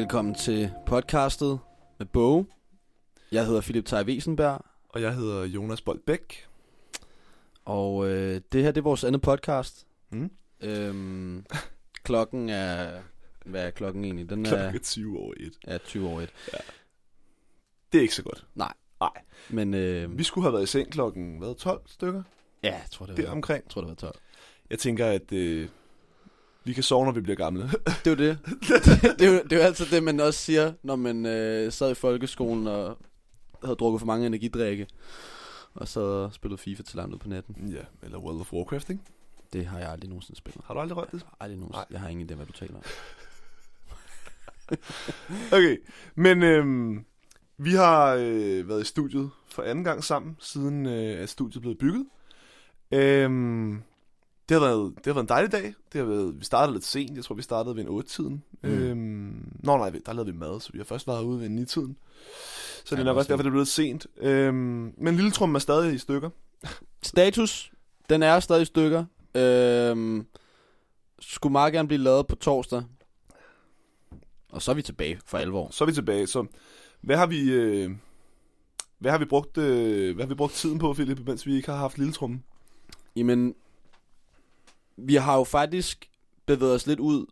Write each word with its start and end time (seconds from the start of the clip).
Velkommen 0.00 0.34
til 0.34 0.70
podcastet 0.86 1.60
med 1.98 2.06
Bog. 2.06 2.46
Jeg 3.32 3.46
hedder 3.46 3.60
Philip 3.60 3.84
Tej 3.84 4.02
Wiesenberg, 4.02 4.64
Og 4.88 5.02
jeg 5.02 5.14
hedder 5.14 5.44
Jonas 5.44 5.80
Boldbæk. 5.80 6.46
og 7.64 8.08
øh, 8.08 8.40
det 8.52 8.62
her 8.62 8.70
det 8.72 8.80
er 8.80 8.82
vores 8.82 9.04
andet 9.04 9.22
podcast. 9.22 9.86
Mm. 10.10 10.30
Øhm, 10.60 11.46
klokken 12.04 12.48
er... 12.48 13.00
Hvad 13.44 13.66
er 13.66 13.70
klokken 13.70 14.04
egentlig? 14.04 14.30
Den 14.30 14.44
Klokken 14.44 14.66
er, 14.68 14.72
er 14.74 14.78
20 14.78 15.18
over 15.18 15.34
1. 15.36 15.52
er 15.64 15.78
20 15.78 16.08
over 16.08 16.20
et. 16.20 16.30
Det 17.92 17.98
er 17.98 18.02
ikke 18.02 18.14
så 18.14 18.22
godt. 18.22 18.46
Men 19.50 19.74
øh, 19.74 20.18
Vi 20.18 20.22
skulle 20.22 20.44
have 20.44 20.52
været 20.52 20.64
i 20.64 20.66
seng 20.66 20.92
klokken, 20.92 21.38
hvad, 21.38 21.54
12 21.54 21.82
stykker? 21.86 22.22
ja, 22.62 22.72
jeg 22.72 22.86
tror, 22.90 23.06
det 23.06 23.24
var, 23.26 23.30
omkring. 23.32 23.64
jeg 23.64 23.70
tror, 23.70 23.80
det 23.80 23.88
var 23.88 23.94
12. 23.94 24.14
Jeg 24.70 24.78
tænker, 24.78 25.06
at 25.06 25.32
øh, 25.32 25.68
vi 26.64 26.72
kan 26.72 26.82
sove, 26.82 27.04
når 27.04 27.12
vi 27.12 27.20
bliver 27.20 27.36
gamle. 27.36 27.62
Det 27.86 28.06
er 28.06 28.10
jo 28.10 28.16
det. 28.16 28.38
det, 29.18 29.26
er 29.26 29.32
jo, 29.32 29.42
det 29.42 29.52
er 29.52 29.56
jo 29.56 29.62
altid 29.62 29.86
det, 29.86 30.02
man 30.02 30.20
også 30.20 30.40
siger, 30.40 30.72
når 30.82 30.96
man 30.96 31.26
øh, 31.26 31.72
sad 31.72 31.90
i 31.90 31.94
folkeskolen 31.94 32.66
og 32.66 32.98
havde 33.64 33.76
drukket 33.76 34.00
for 34.00 34.06
mange 34.06 34.26
energidrikke. 34.26 34.86
Og 35.74 35.88
så 35.88 36.30
spillet 36.32 36.60
FIFA 36.60 36.82
til 36.82 36.96
langt 36.96 37.14
ud 37.14 37.18
på 37.18 37.28
natten. 37.28 37.68
ja, 37.68 37.82
eller 38.02 38.18
World 38.18 38.40
of 38.40 38.52
Warcraft, 38.52 38.90
ikke? 38.90 39.02
Det 39.52 39.66
har 39.66 39.78
jeg 39.78 39.90
aldrig 39.90 40.08
nogensinde 40.08 40.38
spillet. 40.38 40.64
Har 40.64 40.74
du 40.74 40.80
aldrig 40.80 40.96
rørt 40.96 41.12
det? 41.12 41.26
Aldrig 41.40 41.58
nogensinde. 41.58 41.78
Nej. 41.78 41.86
Jeg 41.90 42.00
har 42.00 42.08
ingen 42.08 42.30
idé, 42.30 42.34
hvad 42.34 42.46
du 42.46 42.52
taler 42.52 42.74
om. 42.74 42.82
Okay, 45.52 45.76
men 46.14 46.42
øhm, 46.42 47.04
vi 47.58 47.70
har 47.70 48.14
øh, 48.14 48.68
været 48.68 48.82
i 48.82 48.84
studiet 48.84 49.30
for 49.48 49.62
anden 49.62 49.84
gang 49.84 50.04
sammen, 50.04 50.36
siden 50.40 50.86
øh, 50.86 51.22
at 51.22 51.28
studiet 51.28 51.62
blev 51.62 51.74
bygget. 51.74 52.06
Øhm, 52.92 53.82
det, 54.50 54.60
har 54.60 54.66
været, 54.68 54.92
det 54.96 55.06
har 55.06 55.12
været 55.12 55.24
en 55.24 55.28
dejlig 55.28 55.52
dag. 55.52 55.74
Det 55.92 56.00
har 56.00 56.04
været, 56.04 56.40
vi 56.40 56.44
startede 56.44 56.74
lidt 56.74 56.84
sent. 56.84 57.16
Jeg 57.16 57.24
tror, 57.24 57.34
vi 57.34 57.42
startede 57.42 57.76
ved 57.76 57.84
en 57.84 57.98
8-tiden. 57.98 58.44
Mm. 58.62 58.68
Øhm, 58.70 59.52
nå 59.62 59.76
nej, 59.76 59.90
der 60.06 60.12
lavede 60.12 60.32
vi 60.32 60.38
mad, 60.38 60.60
så 60.60 60.72
vi 60.72 60.78
har 60.78 60.84
først 60.84 61.06
været 61.06 61.22
ude 61.24 61.40
ved 61.40 61.46
en 61.46 61.58
9-tiden. 61.58 61.96
Så 62.84 62.96
det 62.96 62.96
Ja, 62.96 63.00
er 63.00 63.04
nok 63.04 63.12
det 63.14 63.18
også 63.18 63.28
derfor, 63.28 63.42
det 63.42 63.48
er 63.48 63.52
blevet 63.52 63.68
sent. 63.68 64.06
Øhm, 64.16 64.94
men 64.98 65.16
lille 65.16 65.30
trum 65.30 65.54
er 65.54 65.58
stadig 65.58 65.94
i 65.94 65.98
stykker. 65.98 66.30
Status, 67.02 67.72
den 68.08 68.22
er 68.22 68.40
stadig 68.40 68.62
i 68.62 68.64
stykker. 68.64 69.04
Øhm, 69.34 70.26
skulle 71.20 71.52
meget 71.52 71.72
gerne 71.72 71.88
blive 71.88 72.02
lavet 72.02 72.26
på 72.26 72.36
torsdag. 72.36 72.82
Og 74.52 74.62
så 74.62 74.70
er 74.70 74.74
vi 74.74 74.82
tilbage 74.82 75.20
for 75.26 75.38
alvor. 75.38 75.68
Så 75.70 75.84
er 75.84 75.86
vi 75.86 75.92
tilbage. 75.92 76.26
Så 76.26 76.46
hvad 77.00 77.16
har 77.16 77.26
vi, 77.26 77.52
øh, 77.52 77.90
hvad 78.98 79.10
har 79.10 79.18
vi 79.18 79.24
brugt, 79.24 79.58
øh, 79.58 80.14
hvad 80.14 80.24
har 80.24 80.28
vi 80.28 80.34
brugt 80.34 80.52
tiden 80.54 80.78
på, 80.78 80.92
Philip, 80.94 81.20
mens 81.26 81.46
vi 81.46 81.56
ikke 81.56 81.70
har 81.70 81.78
haft 81.78 81.98
lille 81.98 82.12
trum? 82.12 82.42
Jamen, 83.16 83.54
vi 85.02 85.14
har 85.14 85.36
jo 85.36 85.44
faktisk 85.44 86.10
bevæget 86.46 86.74
os 86.74 86.86
lidt 86.86 87.00
ud 87.00 87.26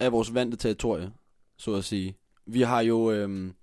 af 0.00 0.12
vores 0.12 0.34
vante 0.34 0.56
territorie, 0.56 1.12
så 1.56 1.74
at 1.74 1.84
sige. 1.84 2.16
Vi 2.46 2.62
har 2.62 2.80
jo, 2.80 3.10
øhm, 3.10 3.54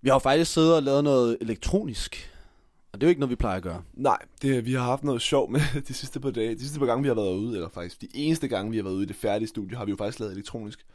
vi 0.00 0.08
har 0.08 0.14
jo 0.14 0.18
faktisk 0.18 0.52
siddet 0.52 0.76
og 0.76 0.82
lavet 0.82 1.04
noget 1.04 1.38
elektronisk. 1.40 2.32
Og 2.92 3.00
det 3.00 3.06
er 3.06 3.08
jo 3.08 3.10
ikke 3.10 3.20
noget, 3.20 3.30
vi 3.30 3.36
plejer 3.36 3.56
at 3.56 3.62
gøre. 3.62 3.82
Nej, 3.92 4.18
det, 4.42 4.64
vi 4.64 4.72
har 4.72 4.82
haft 4.84 5.04
noget 5.04 5.22
sjov 5.22 5.50
med 5.50 5.60
de 5.88 5.94
sidste 5.94 6.20
par 6.20 6.30
dage. 6.30 6.54
De 6.54 6.60
sidste 6.60 6.78
par 6.78 6.86
gange, 6.86 7.02
vi 7.02 7.08
har 7.08 7.14
været 7.14 7.36
ude, 7.36 7.54
eller 7.54 7.68
faktisk 7.68 8.00
de 8.00 8.08
eneste 8.14 8.48
gange, 8.48 8.70
vi 8.70 8.76
har 8.76 8.84
været 8.84 8.94
ude 8.94 9.02
i 9.02 9.06
det 9.06 9.16
færdige 9.16 9.48
studie, 9.48 9.76
har 9.76 9.84
vi 9.84 9.90
jo 9.90 9.96
faktisk 9.96 10.20
lavet 10.20 10.32
elektronisk. 10.32 10.86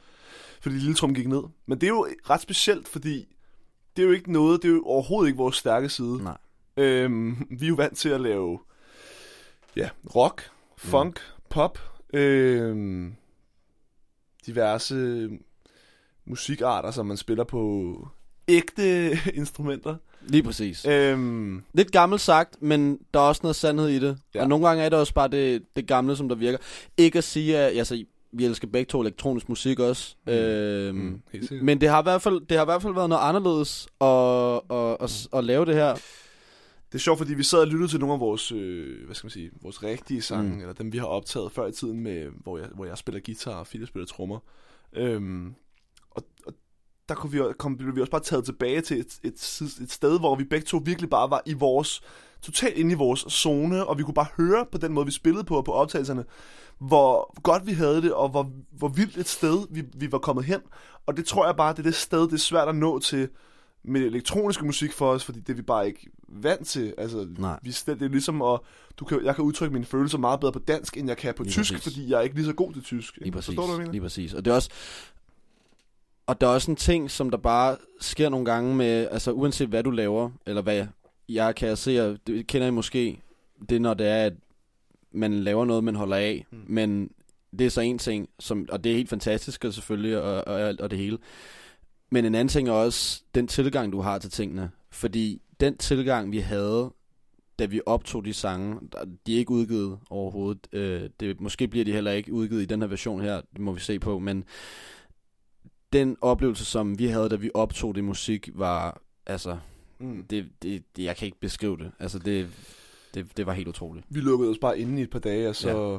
Fordi 0.61 0.75
Lille 0.75 0.95
Trum 0.95 1.15
gik 1.15 1.27
ned. 1.27 1.43
Men 1.65 1.81
det 1.81 1.87
er 1.87 1.91
jo 1.91 2.07
ret 2.29 2.41
specielt, 2.41 2.87
fordi 2.87 3.35
det 3.95 4.01
er 4.03 4.07
jo 4.07 4.13
ikke 4.13 4.31
noget, 4.31 4.61
det 4.61 4.69
er 4.69 4.73
jo 4.73 4.83
overhovedet 4.85 5.29
ikke 5.29 5.37
vores 5.37 5.55
stærke 5.55 5.89
side. 5.89 6.23
Nej. 6.23 6.37
Øhm, 6.77 7.47
vi 7.49 7.65
er 7.65 7.69
jo 7.69 7.75
vant 7.75 7.97
til 7.97 8.09
at 8.09 8.21
lave 8.21 8.59
ja, 9.75 9.89
rock, 10.15 10.51
funk, 10.89 11.15
mm. 11.37 11.43
pop, 11.49 11.79
øhm, 12.13 13.13
diverse 14.45 15.29
musikarter, 16.25 16.91
som 16.91 17.05
man 17.05 17.17
spiller 17.17 17.43
på 17.43 18.07
ægte 18.47 19.11
instrumenter. 19.33 19.95
Lige 20.27 20.43
præcis. 20.43 20.85
Øhm, 20.85 21.63
Lidt 21.73 21.91
gammelt 21.91 22.21
sagt, 22.21 22.61
men 22.61 22.99
der 23.13 23.19
er 23.19 23.23
også 23.23 23.39
noget 23.43 23.55
sandhed 23.55 23.87
i 23.89 23.99
det. 23.99 24.17
Ja. 24.35 24.41
Og 24.41 24.49
nogle 24.49 24.67
gange 24.67 24.83
er 24.83 24.89
det 24.89 24.99
også 24.99 25.13
bare 25.13 25.27
det, 25.27 25.63
det 25.75 25.87
gamle, 25.87 26.15
som 26.15 26.29
der 26.29 26.35
virker. 26.35 26.57
Ikke 26.97 27.17
at 27.17 27.23
sige, 27.23 27.57
at 27.57 27.77
altså, 27.77 28.03
vi 28.31 28.45
elsker 28.45 28.67
begge 28.67 28.89
to 28.89 29.01
elektronisk 29.01 29.49
musik 29.49 29.79
også. 29.79 30.15
Mm. 30.27 30.33
Øhm, 30.33 30.95
Mm, 30.95 31.21
men 31.61 31.81
det 31.81 31.89
har, 31.89 32.01
i 32.01 32.03
hvert 32.03 32.21
fald, 32.21 32.41
det 32.41 32.57
har 32.57 32.63
i 32.63 32.65
hvert 32.65 32.81
fald 32.81 32.93
været 32.93 33.09
noget 33.09 33.23
anderledes 33.23 33.87
at, 34.01 34.07
at, 34.07 34.61
at, 34.77 34.97
at, 35.01 35.27
at 35.33 35.43
lave 35.43 35.65
det 35.65 35.75
her. 35.75 35.95
Det 36.91 36.97
er 36.97 36.99
sjovt, 36.99 37.17
fordi 37.17 37.33
vi 37.33 37.43
sad 37.43 37.59
og 37.59 37.67
lyttede 37.67 37.87
til 37.91 37.99
nogle 37.99 38.13
af 38.13 38.19
vores, 38.19 38.51
øh, 38.51 39.05
hvad 39.05 39.15
skal 39.15 39.25
man 39.25 39.31
sige, 39.31 39.51
vores 39.61 39.83
rigtige 39.83 40.21
sange, 40.21 40.51
Mm. 40.55 40.59
eller 40.59 40.73
dem 40.73 40.93
vi 40.93 40.97
har 40.97 41.05
optaget 41.05 41.51
før 41.51 41.67
i 41.67 41.71
tiden, 41.71 41.99
med, 41.99 42.27
hvor, 42.43 42.57
jeg, 42.57 42.67
hvor 42.75 42.85
jeg 42.85 42.97
spiller 42.97 43.21
guitar 43.25 43.55
og 43.55 43.67
Philip 43.67 43.87
spiller 43.87 44.05
trommer. 44.07 44.39
Øhm, 44.93 45.55
og, 46.11 46.23
og 46.45 46.53
der 47.09 47.15
kunne 47.15 47.31
vi, 47.31 47.41
kom, 47.59 47.77
blev 47.77 47.95
vi 47.95 48.01
også 48.01 48.11
bare 48.11 48.21
taget 48.21 48.45
tilbage 48.45 48.81
til 48.81 48.99
et, 48.99 49.19
et, 49.23 49.61
et 49.81 49.91
sted, 49.91 50.19
hvor 50.19 50.35
vi 50.35 50.43
begge 50.43 50.65
to 50.65 50.81
virkelig 50.85 51.09
bare 51.09 51.29
var 51.29 51.41
i 51.45 51.53
vores, 51.53 52.01
totalt 52.41 52.77
inde 52.77 52.91
i 52.91 52.95
vores 52.95 53.19
zone, 53.19 53.85
og 53.87 53.97
vi 53.97 54.03
kunne 54.03 54.13
bare 54.13 54.27
høre 54.37 54.65
på 54.71 54.77
den 54.77 54.93
måde, 54.93 55.05
vi 55.05 55.11
spillede 55.11 55.43
på, 55.43 55.61
på 55.61 55.71
optagelserne, 55.71 56.25
hvor 56.79 57.41
godt 57.41 57.67
vi 57.67 57.71
havde 57.71 58.01
det, 58.01 58.13
og 58.13 58.29
hvor, 58.29 58.51
hvor 58.71 58.87
vildt 58.87 59.17
et 59.17 59.27
sted 59.27 59.67
vi, 59.69 59.83
vi 59.93 60.11
var 60.11 60.17
kommet 60.17 60.45
hen. 60.45 60.59
Og 61.05 61.17
det 61.17 61.25
tror 61.25 61.45
jeg 61.45 61.55
bare, 61.55 61.73
det 61.73 61.79
er 61.79 61.83
det 61.83 61.95
sted, 61.95 62.21
det 62.21 62.33
er 62.33 62.37
svært 62.37 62.67
at 62.67 62.75
nå 62.75 62.99
til 62.99 63.29
med 63.83 64.01
elektroniske 64.01 64.65
musik 64.65 64.93
for 64.93 65.11
os, 65.11 65.23
fordi 65.23 65.39
det 65.39 65.49
er 65.49 65.55
vi 65.55 65.61
bare 65.61 65.87
ikke 65.87 66.07
vant 66.27 66.67
til. 66.67 66.93
Altså, 66.97 67.27
Nej. 67.37 67.59
vi, 67.63 67.69
det 67.85 68.01
er 68.01 68.07
ligesom 68.07 68.41
at, 68.41 68.59
du 68.97 69.05
kan, 69.05 69.25
jeg 69.25 69.35
kan 69.35 69.43
udtrykke 69.43 69.73
mine 69.73 69.85
følelser 69.85 70.17
meget 70.17 70.39
bedre 70.39 70.51
på 70.51 70.59
dansk, 70.59 70.97
end 70.97 71.07
jeg 71.07 71.17
kan 71.17 71.33
på 71.33 71.43
Lige 71.43 71.51
tysk, 71.51 71.73
præcis. 71.73 71.93
fordi 71.93 72.09
jeg 72.09 72.17
er 72.17 72.21
ikke 72.21 72.35
lige 72.35 72.45
så 72.45 72.53
god 72.53 72.73
til 72.73 72.83
tysk. 72.83 73.17
Lige 73.17 73.31
præcis. 73.31 73.45
Forstår 73.45 73.61
du, 73.61 73.67
hvad 73.67 73.75
jeg 73.75 73.79
mener? 73.79 73.91
Lige 73.91 74.01
præcis. 74.01 74.33
Og 74.33 74.45
det 74.45 74.51
er 74.51 74.55
også... 74.55 74.69
Og 76.27 76.41
der 76.41 76.47
er 76.47 76.51
også 76.51 76.71
en 76.71 76.77
ting, 76.77 77.11
som 77.11 77.29
der 77.29 77.37
bare 77.37 77.77
sker 77.99 78.29
nogle 78.29 78.45
gange 78.45 78.75
med, 78.75 79.07
altså 79.11 79.31
uanset 79.31 79.67
hvad 79.67 79.83
du 79.83 79.91
laver, 79.91 80.29
eller 80.45 80.61
hvad 80.61 80.87
jeg 81.29 81.55
kan 81.55 81.77
se, 81.77 82.07
og 82.07 82.17
det 82.27 82.47
kender 82.47 82.67
I 82.67 82.71
måske, 82.71 83.21
det 83.69 83.75
er 83.75 83.79
når 83.79 83.93
det 83.93 84.07
er, 84.07 84.25
at 84.25 84.33
man 85.11 85.33
laver 85.33 85.65
noget, 85.65 85.83
man 85.83 85.95
holder 85.95 86.17
af. 86.17 86.45
Mm. 86.51 86.63
men 86.67 87.09
det 87.59 87.65
er 87.65 87.69
så 87.69 87.81
en 87.81 87.97
ting, 87.97 88.29
som, 88.39 88.67
og 88.71 88.83
det 88.83 88.91
er 88.91 88.95
helt 88.95 89.09
fantastisk 89.09 89.65
og 89.65 89.73
selvfølgelig, 89.73 90.21
og, 90.21 90.47
og, 90.47 90.75
og 90.79 90.91
det 90.91 90.99
hele. 90.99 91.17
Men 92.11 92.25
en 92.25 92.35
anden 92.35 92.47
ting 92.47 92.67
er 92.67 92.71
også 92.73 93.23
den 93.35 93.47
tilgang, 93.47 93.91
du 93.91 94.01
har 94.01 94.19
til 94.19 94.29
tingene. 94.31 94.71
Fordi 94.89 95.41
den 95.59 95.77
tilgang, 95.77 96.31
vi 96.31 96.37
havde, 96.39 96.91
da 97.59 97.65
vi 97.65 97.81
optog 97.85 98.25
de 98.25 98.33
sange, 98.33 98.79
de 99.27 99.33
er 99.35 99.37
ikke 99.37 99.51
udgivet 99.51 99.99
overhovedet. 100.09 100.67
Øh, 100.71 101.09
det, 101.19 101.41
måske 101.41 101.67
bliver 101.67 101.85
de 101.85 101.91
heller 101.93 102.11
ikke 102.11 102.33
udgivet 102.33 102.61
i 102.61 102.65
den 102.65 102.81
her 102.81 102.87
version 102.87 103.21
her, 103.21 103.41
det 103.53 103.59
må 103.59 103.71
vi 103.71 103.79
se 103.79 103.99
på, 103.99 104.19
men 104.19 104.43
den 105.93 106.17
oplevelse, 106.21 106.65
som 106.65 106.99
vi 106.99 107.05
havde, 107.05 107.29
da 107.29 107.35
vi 107.35 107.51
optog 107.53 107.95
det 107.95 108.03
musik, 108.03 108.49
var, 108.53 109.01
altså, 109.25 109.57
Mm. 109.99 110.23
det, 110.29 110.45
det, 110.61 110.83
det 110.95 111.03
jeg 111.03 111.15
kan 111.15 111.25
ikke 111.25 111.39
beskrive 111.39 111.77
det. 111.77 111.91
Altså, 111.99 112.19
det, 112.19 112.47
det, 113.13 113.37
det 113.37 113.45
var 113.45 113.53
helt 113.53 113.67
utroligt. 113.67 114.05
Vi 114.09 114.19
lukkede 114.19 114.51
os 114.51 114.57
bare 114.57 114.79
inde 114.79 114.99
i 114.99 115.03
et 115.03 115.09
par 115.09 115.19
dage, 115.19 115.49
og 115.49 115.55
så... 115.55 115.91
Ja. 115.91 115.97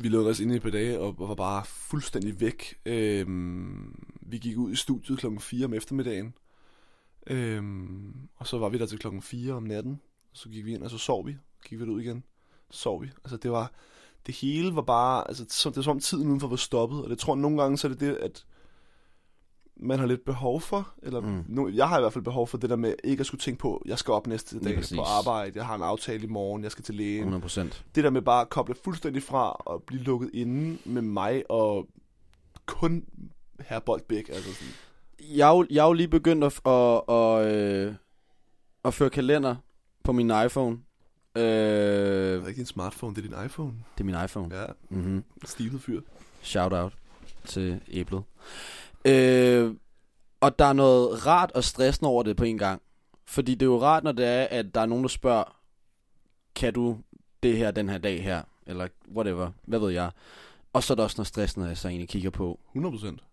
Vi 0.00 0.08
lukkede 0.08 0.30
os 0.30 0.40
inde 0.40 0.54
i 0.54 0.56
et 0.56 0.62
par 0.62 0.70
dage, 0.70 1.00
og, 1.00 1.14
var 1.18 1.34
bare 1.34 1.64
fuldstændig 1.64 2.40
væk. 2.40 2.78
Øhm, 2.86 4.04
vi 4.20 4.38
gik 4.38 4.58
ud 4.58 4.72
i 4.72 4.76
studiet 4.76 5.18
klokken 5.18 5.40
4 5.40 5.64
om 5.64 5.74
eftermiddagen. 5.74 6.34
Øhm, 7.26 8.14
og 8.36 8.46
så 8.46 8.58
var 8.58 8.68
vi 8.68 8.78
der 8.78 8.86
til 8.86 8.98
klokken 8.98 9.22
4 9.22 9.52
om 9.52 9.62
natten. 9.62 10.00
Så 10.32 10.48
gik 10.48 10.64
vi 10.64 10.74
ind, 10.74 10.82
og 10.82 10.90
så 10.90 10.98
sov 10.98 11.26
vi. 11.26 11.36
Gik 11.68 11.78
vi 11.80 11.84
ud 11.84 12.00
igen. 12.00 12.24
Sov 12.70 13.02
vi. 13.02 13.10
Altså 13.24 13.36
det 13.36 13.50
var... 13.50 13.72
Det 14.26 14.34
hele 14.34 14.74
var 14.74 14.82
bare... 14.82 15.28
Altså 15.28 15.68
det 15.68 15.76
var 15.76 15.82
som 15.82 15.90
om 15.90 16.00
tiden 16.00 16.28
udenfor 16.28 16.48
var 16.48 16.56
stoppet. 16.56 17.04
Og 17.04 17.10
det 17.10 17.18
tror 17.18 17.34
jeg 17.34 17.40
nogle 17.40 17.62
gange, 17.62 17.78
så 17.78 17.86
er 17.86 17.90
det 17.90 18.00
det, 18.00 18.16
at 18.16 18.46
man 19.80 19.98
har 19.98 20.06
lidt 20.06 20.24
behov 20.24 20.60
for, 20.60 20.88
eller 21.02 21.20
Mm. 21.20 21.44
nu, 21.48 21.68
jeg 21.68 21.88
har 21.88 21.98
i 21.98 22.00
hvert 22.00 22.12
fald 22.12 22.24
behov 22.24 22.46
for 22.48 22.58
det 22.58 22.70
der 22.70 22.76
med 22.76 22.94
ikke 23.04 23.20
at 23.20 23.26
skulle 23.26 23.40
tænke 23.40 23.58
på, 23.58 23.82
jeg 23.86 23.98
skal 23.98 24.12
op 24.12 24.26
næste 24.26 24.60
dag 24.60 24.82
på 24.96 25.02
arbejde, 25.02 25.52
jeg 25.58 25.66
har 25.66 25.74
en 25.74 25.82
aftale 25.82 26.22
i 26.24 26.26
morgen, 26.26 26.62
jeg 26.62 26.70
skal 26.72 26.84
til 26.84 26.94
lægen. 26.94 27.18
100 27.18 27.40
procent. 27.42 27.84
Det 27.94 28.04
der 28.04 28.10
med 28.10 28.22
bare 28.22 28.40
at 28.40 28.48
koble 28.50 28.74
fuldstændig 28.84 29.22
fra 29.22 29.50
og 29.52 29.82
blive 29.82 30.02
lukket 30.02 30.30
inde 30.34 30.78
med 30.84 31.02
mig 31.02 31.50
og 31.50 31.88
kun 32.66 33.04
herr 33.60 33.78
Boldbæk. 33.80 34.28
Altså 34.28 34.54
sådan. 34.54 34.74
Jeg, 35.36 35.64
jeg 35.70 35.82
er 35.82 35.86
jo 35.86 35.92
lige 35.92 36.08
begyndt 36.08 36.44
at, 36.44 36.60
at, 36.66 37.14
at, 37.14 37.54
øh, 37.54 37.94
at 38.84 38.94
føre 38.94 39.10
kalender 39.10 39.56
på 40.04 40.12
min 40.12 40.32
iPhone. 40.46 40.78
Øh, 41.36 41.42
Det 41.44 42.42
er 42.42 42.46
ikke 42.46 42.58
din 42.58 42.66
smartphone, 42.66 43.14
det 43.14 43.24
er 43.24 43.28
din 43.36 43.44
iPhone. 43.46 43.72
det 43.98 44.00
er 44.00 44.04
min 44.04 44.24
iPhone. 44.24 44.56
Ja, 44.60 44.66
Mm-hmm. 44.90 45.24
stilet 45.44 45.80
fyr. 45.82 46.00
Shout 46.42 46.72
out 46.72 46.92
til 47.44 47.80
æblet. 47.88 48.22
Øh, 49.04 49.74
og 50.40 50.58
der 50.58 50.64
er 50.64 50.72
noget 50.72 51.26
rart 51.26 51.52
og 51.52 51.64
stressende 51.64 52.08
over 52.08 52.22
det 52.22 52.36
på 52.36 52.44
en 52.44 52.58
gang. 52.58 52.82
Fordi 53.26 53.54
det 53.54 53.62
er 53.62 53.70
jo 53.70 53.82
rart, 53.82 54.04
når 54.04 54.12
det 54.12 54.26
er, 54.26 54.44
at 54.50 54.74
der 54.74 54.80
er 54.80 54.86
nogen, 54.86 55.04
der 55.04 55.08
spørger, 55.08 55.56
kan 56.54 56.72
du 56.74 56.98
det 57.42 57.56
her 57.56 57.70
den 57.70 57.88
her 57.88 57.98
dag 57.98 58.22
her? 58.22 58.42
Eller 58.66 58.88
whatever, 59.16 59.50
hvad 59.64 59.78
ved 59.78 59.90
jeg. 59.90 60.10
Og 60.72 60.82
så 60.82 60.92
er 60.92 60.94
der 60.94 61.02
også 61.02 61.14
noget 61.18 61.26
stressende, 61.26 61.66
at 61.66 61.68
jeg 61.70 61.78
så 61.78 61.88
egentlig 61.88 62.08
kigger 62.08 62.30
på, 62.30 62.60
100 62.70 62.92
procent. 62.92 63.24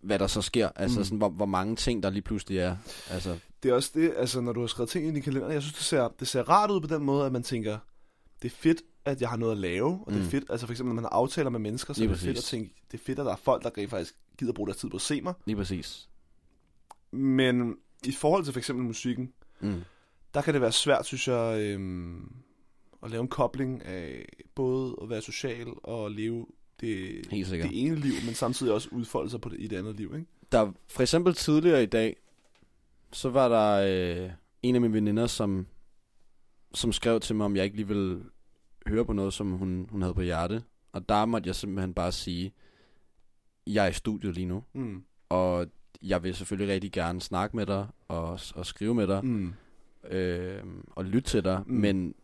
hvad 0.00 0.18
der 0.18 0.26
så 0.26 0.42
sker. 0.42 0.68
Altså 0.76 0.98
Mm. 1.00 1.04
sådan, 1.04 1.18
hvor, 1.18 1.28
hvor 1.28 1.46
mange 1.46 1.76
ting, 1.76 2.02
der 2.02 2.10
lige 2.10 2.22
pludselig 2.22 2.58
er. 2.58 2.76
Altså, 3.10 3.38
Det 3.62 3.70
er 3.70 3.74
også 3.74 3.90
det, 3.94 4.14
altså 4.16 4.40
når 4.40 4.52
du 4.52 4.60
har 4.60 4.66
skrevet 4.66 4.90
ting 4.90 5.06
ind 5.06 5.16
i 5.16 5.20
kalenderen, 5.20 5.52
jeg 5.52 5.62
synes, 5.62 5.74
det 5.74 5.82
ser, 5.84 6.08
det 6.20 6.28
ser 6.28 6.42
rart 6.48 6.70
ud 6.70 6.80
på 6.80 6.86
den 6.86 7.02
måde, 7.02 7.26
at 7.26 7.32
man 7.32 7.42
tænker, 7.42 7.78
det 8.42 8.52
er 8.52 8.56
fedt, 8.56 8.82
at 9.06 9.20
jeg 9.20 9.28
har 9.28 9.36
noget 9.36 9.52
at 9.52 9.58
lave, 9.58 10.00
og 10.06 10.12
det 10.12 10.18
er 10.18 10.24
Mm. 10.24 10.30
fedt. 10.30 10.44
Altså 10.50 10.66
for 10.66 10.72
eksempel, 10.72 10.88
når 10.88 10.94
man 10.94 11.04
har 11.04 11.10
aftaler 11.10 11.50
med 11.50 11.60
mennesker, 11.60 11.94
så 11.94 12.00
Lige 12.00 12.08
er 12.10 12.12
det 12.14 12.20
fedt 12.20 12.30
at 12.30 12.34
præcis. 12.36 12.50
tænke, 12.50 12.74
det 12.92 13.00
er 13.00 13.04
fedt, 13.04 13.18
at 13.18 13.26
der 13.26 13.32
er 13.32 13.36
folk, 13.36 13.62
der 13.62 13.70
rent 13.78 13.90
faktisk 13.90 14.14
gider 14.38 14.52
bruge 14.52 14.66
deres 14.66 14.76
tid 14.76 14.90
på 14.90 14.96
at 14.96 15.00
se 15.02 15.20
mig. 15.20 15.34
Lige 15.46 15.56
præcis. 15.56 16.08
Men 17.12 17.76
i 18.06 18.12
forhold 18.12 18.44
til 18.44 18.52
for 18.52 18.60
eksempel 18.60 18.84
musikken, 18.86 19.32
Mm. 19.60 19.82
der 20.34 20.42
kan 20.42 20.54
det 20.54 20.62
være 20.62 20.72
svært, 20.72 21.06
synes 21.06 21.28
jeg, 21.28 21.60
øhm, 21.60 22.32
at 23.02 23.10
lave 23.10 23.20
en 23.22 23.28
kobling 23.28 23.84
af 23.84 24.26
både 24.54 24.96
at 25.02 25.10
være 25.10 25.22
social 25.22 25.66
og 25.82 26.10
leve 26.10 26.46
det, 26.80 27.24
det 27.30 27.70
ene 27.72 27.96
liv, 27.96 28.12
men 28.24 28.34
samtidig 28.34 28.72
også 28.72 28.88
udfolde 28.92 29.30
sig 29.30 29.40
på 29.40 29.48
det, 29.48 29.56
i 29.60 29.66
det 29.66 29.76
andet 29.76 29.96
liv. 29.96 30.12
Ikke? 30.14 30.26
Der, 30.52 30.72
for 30.88 31.02
eksempel 31.02 31.34
tidligere 31.34 31.82
i 31.82 31.86
dag, 31.86 32.16
så 33.12 33.30
var 33.30 33.48
der 33.48 33.86
øh, 34.24 34.30
en 34.62 34.74
af 34.74 34.80
mine 34.80 34.94
veninder, 34.94 35.26
som, 35.26 35.66
som 36.74 36.92
skrev 36.92 37.20
til 37.20 37.36
mig, 37.36 37.44
om 37.44 37.56
jeg 37.56 37.64
ikke 37.64 37.76
lige 37.76 37.88
ville 37.88 38.24
høre 38.88 39.04
på 39.04 39.12
noget, 39.12 39.32
som 39.34 39.50
hun, 39.52 39.86
hun 39.90 40.02
havde 40.02 40.14
på 40.14 40.20
hjerte. 40.22 40.62
Og 40.92 41.08
der 41.08 41.24
måtte 41.24 41.46
jeg 41.46 41.54
simpelthen 41.54 41.94
bare 41.94 42.12
sige, 42.12 42.52
jeg 43.66 43.84
er 43.84 43.88
i 43.88 43.92
studiet 43.92 44.34
lige 44.34 44.46
nu, 44.46 44.62
Mm. 44.74 45.02
og 45.28 45.66
jeg 46.02 46.22
vil 46.22 46.34
selvfølgelig 46.34 46.74
rigtig 46.74 46.92
gerne 46.92 47.20
snakke 47.20 47.56
med 47.56 47.66
dig 47.66 47.86
og, 48.08 48.40
og 48.54 48.66
skrive 48.66 48.94
med 48.94 49.06
dig 49.06 49.24
Mm. 49.24 49.54
øh, 50.10 50.62
og 50.90 51.04
lytte 51.04 51.30
til 51.30 51.44
dig, 51.44 51.62
Mm. 51.66 51.74
men 51.74 52.14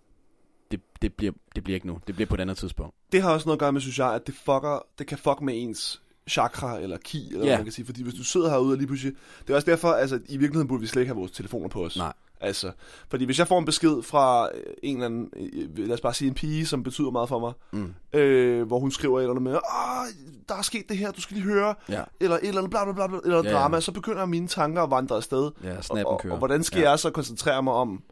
det, 0.70 0.81
det, 1.03 1.14
bliver, 1.14 1.32
det 1.55 1.64
bliver 1.64 1.75
ikke 1.75 1.87
nu. 1.87 1.99
Det 2.06 2.14
bliver 2.14 2.29
på 2.29 2.35
et 2.35 2.41
andet 2.41 2.56
tidspunkt. 2.56 2.94
Det 3.12 3.23
har 3.23 3.32
også 3.32 3.47
noget 3.49 3.56
at 3.56 3.61
gøre 3.61 3.73
med, 3.73 3.81
synes 3.81 3.99
jeg, 3.99 4.14
at 4.14 4.26
det, 4.26 4.35
fucker, 4.35 4.87
det 4.99 5.06
kan 5.06 5.19
fuck 5.19 5.41
med 5.41 5.55
ens 5.62 6.03
chakra 6.29 6.81
eller 6.81 6.97
ki, 7.05 7.26
eller 7.26 7.38
hvad 7.38 7.49
Ja. 7.49 7.56
man 7.56 7.64
kan 7.64 7.73
sige. 7.73 7.87
Fordi 7.87 8.03
hvis 8.03 8.14
du 8.14 8.25
sidder 8.25 8.50
herude 8.50 8.73
og 8.73 8.76
lige 8.79 8.87
pludselig... 8.87 9.14
Det 9.41 9.50
er 9.50 9.55
også 9.55 9.70
derfor, 9.70 9.88
altså 9.88 10.17
i 10.17 10.37
virkeligheden 10.37 10.69
burde 10.69 10.81
vi 10.81 10.87
slet 10.87 11.03
ikke 11.03 11.09
have 11.11 11.19
vores 11.19 11.31
telefoner 11.32 11.69
på 11.69 11.85
os. 11.85 11.97
Nej. 11.97 12.12
Altså, 12.43 12.73
fordi 13.11 13.25
hvis 13.25 13.39
jeg 13.39 13.49
får 13.49 13.59
en 13.59 13.65
besked 13.65 14.03
fra 14.03 14.49
øh, 14.55 14.62
en 14.83 14.97
eller 14.97 15.06
anden, 15.06 15.31
øh, 15.37 15.79
lad 15.79 15.94
os 15.94 16.00
bare 16.00 16.15
sige 16.15 16.29
en 16.29 16.35
pige, 16.35 16.67
som 16.67 16.83
betyder 16.83 17.11
meget 17.11 17.29
for 17.29 17.39
mig, 17.39 17.53
Mm. 17.73 17.94
øh, 18.21 18.67
hvor 18.67 18.79
hun 18.79 18.91
skriver 18.91 19.19
et 19.19 19.23
eller 19.23 19.31
andet 19.31 19.43
med, 19.43 19.53
Åh, 19.55 20.06
der 20.49 20.55
er 20.55 20.62
sket 20.62 20.89
det 20.89 20.97
her, 20.99 21.11
du 21.11 21.21
skal 21.21 21.35
lige 21.37 21.44
høre, 21.47 21.75
Ja, 21.89 22.03
eller 22.21 22.37
et 22.37 22.49
eller 22.49 22.61
andet 22.61 22.71
bla 22.71 22.85
bla 22.85 22.93
bla, 22.93 23.06
bla 23.06 23.19
eller 23.25 23.37
Ja, 23.37 23.43
ja, 23.43 23.50
ja. 23.50 23.56
drama, 23.56 23.81
så 23.81 23.93
begynder 23.93 24.27
mine 24.27 24.49
tanker 24.49 24.83
at 24.83 24.91
vandre 24.91 25.17
afsted. 25.17 25.50
ja 25.65 25.77
Og, 25.91 25.99
og, 26.06 26.21
og 26.31 26.39
hvordan 26.39 26.62
skal 26.65 26.81
ja, 26.81 26.91
jeg 26.91 26.99
så 26.99 27.11
koncentrere 27.11 27.62
mig 27.62 27.73
om 27.73 28.03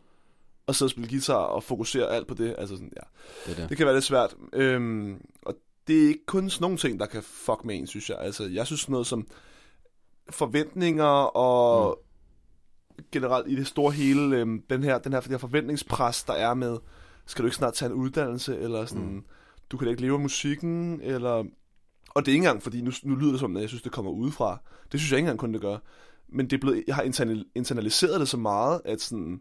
at 0.68 0.76
sidde 0.76 0.86
og 0.86 0.90
spille 0.90 1.08
guitar 1.10 1.34
og 1.34 1.62
fokusere 1.62 2.10
alt 2.10 2.26
på 2.26 2.34
det? 2.34 2.54
Altså 2.58 2.74
sådan, 2.74 2.92
ja. 2.96 3.02
Det 3.52 3.58
er 3.62 3.66
det. 3.68 3.76
Kan 3.76 3.86
være 3.86 3.94
lidt 3.96 4.04
svært. 4.04 4.34
Øhm, 4.52 5.16
og 5.42 5.54
det 5.86 6.04
er 6.04 6.08
ikke 6.08 6.26
kun 6.26 6.50
sådan 6.50 6.62
nogle 6.62 6.78
ting, 6.78 7.00
der 7.00 7.06
kan 7.06 7.22
fuck 7.22 7.64
med 7.64 7.76
en, 7.76 7.86
synes 7.86 8.10
jeg. 8.10 8.18
Altså, 8.20 8.44
jeg 8.44 8.66
synes 8.66 8.88
noget 8.88 9.06
som 9.06 9.26
forventninger 10.30 11.04
og 11.36 11.88
mm. 11.98 12.09
Generelt 13.12 13.48
i 13.48 13.56
det 13.56 13.66
store 13.66 13.92
hele, 13.92 14.36
øhm, 14.36 14.62
den, 14.70 14.82
her, 14.84 14.98
den 14.98 15.12
her, 15.12 15.20
den 15.20 15.30
her 15.30 15.38
forventningspres, 15.38 16.22
der 16.24 16.32
er 16.32 16.54
med, 16.54 16.78
skal 17.26 17.42
du 17.42 17.46
ikke 17.46 17.56
snart 17.56 17.74
tage 17.74 17.90
en 17.90 17.96
uddannelse, 17.96 18.58
eller 18.58 18.86
sådan, 18.86 19.04
mm. 19.04 19.24
Du 19.70 19.76
kan 19.76 19.84
da 19.86 19.90
ikke 19.90 20.02
leve 20.02 20.14
af 20.14 20.20
musikken, 20.20 21.00
eller... 21.02 21.44
Og 22.14 22.26
det 22.26 22.32
er 22.32 22.34
ikke 22.34 22.46
engang, 22.46 22.62
fordi 22.62 22.80
nu, 22.80 22.90
nu 23.02 23.14
lyder 23.14 23.30
det 23.30 23.40
som, 23.40 23.56
at 23.56 23.60
jeg 23.62 23.68
synes, 23.68 23.82
det 23.82 23.92
kommer 23.92 24.10
udefra. 24.10 24.58
Det 24.92 25.00
synes 25.00 25.10
jeg 25.12 25.18
ikke 25.18 25.24
engang 25.24 25.38
kun, 25.38 25.52
det 25.52 25.60
gør. 25.60 25.78
Men 26.28 26.46
det 26.46 26.56
er 26.56 26.60
blevet, 26.60 26.84
jeg 26.86 26.94
har 26.94 27.02
internal- 27.02 27.50
internaliseret 27.54 28.20
det 28.20 28.28
så 28.28 28.36
meget, 28.36 28.80
at 28.84 29.00
sådan, 29.00 29.40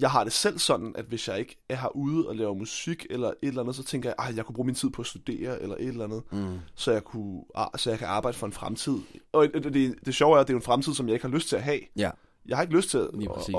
jeg 0.00 0.10
har 0.10 0.24
det 0.24 0.32
selv 0.32 0.58
sådan, 0.58 0.92
at 0.98 1.04
hvis 1.04 1.28
jeg 1.28 1.38
ikke 1.38 1.56
er 1.68 1.76
herude 1.76 2.28
og 2.28 2.36
laver 2.36 2.54
musik 2.54 3.06
eller 3.10 3.28
et 3.28 3.34
eller 3.42 3.60
andet, 3.62 3.76
så 3.76 3.84
tænker 3.84 4.08
jeg, 4.08 4.26
at 4.28 4.36
jeg 4.36 4.44
kunne 4.46 4.54
bruge 4.54 4.66
min 4.66 4.74
tid 4.74 4.90
på 4.90 5.02
at 5.02 5.06
studere 5.06 5.62
eller 5.62 5.76
et 5.78 5.86
eller 5.86 6.04
andet, 6.04 6.22
Mm. 6.32 6.58
så 6.74 6.92
jeg, 6.92 7.04
kunne, 7.04 7.42
ah, 7.54 7.66
så 7.76 7.90
jeg 7.90 7.98
kan 7.98 8.08
arbejde 8.08 8.38
for 8.38 8.46
en 8.46 8.52
fremtid. 8.52 8.98
Og 9.32 9.48
det, 9.54 9.64
det, 9.74 9.94
det, 10.06 10.14
sjove 10.14 10.36
er, 10.36 10.40
at 10.40 10.46
det 10.48 10.52
er 10.54 10.56
en 10.58 10.62
fremtid, 10.62 10.94
som 10.94 11.06
jeg 11.06 11.14
ikke 11.14 11.26
har 11.26 11.34
lyst 11.34 11.48
til 11.48 11.56
at 11.56 11.62
have. 11.62 11.80
Ja, 11.96 12.10
Jeg 12.46 12.56
har 12.56 12.62
ikke 12.62 12.76
lyst 12.76 12.90
til 12.90 12.98
at, 12.98 13.04
at, 13.04 13.54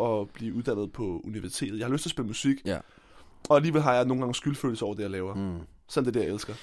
at, 0.00 0.20
at, 0.20 0.30
blive 0.30 0.54
uddannet 0.54 0.92
på 0.92 1.20
universitetet. 1.24 1.78
Jeg 1.78 1.86
har 1.86 1.92
lyst 1.92 2.02
til 2.02 2.08
at 2.08 2.10
spille 2.10 2.26
musik, 2.26 2.56
ja. 2.64 2.78
og 3.48 3.56
alligevel 3.56 3.82
har 3.82 3.94
jeg 3.94 4.04
nogle 4.04 4.20
gange 4.20 4.34
skyldfølelse 4.34 4.84
over 4.84 4.94
det, 4.94 5.02
jeg 5.02 5.10
laver. 5.10 5.34
Mm. 5.34 5.60
Sådan 5.88 6.06
det 6.06 6.16
er 6.16 6.20
det, 6.20 6.26
jeg 6.26 6.34
elsker. 6.34 6.54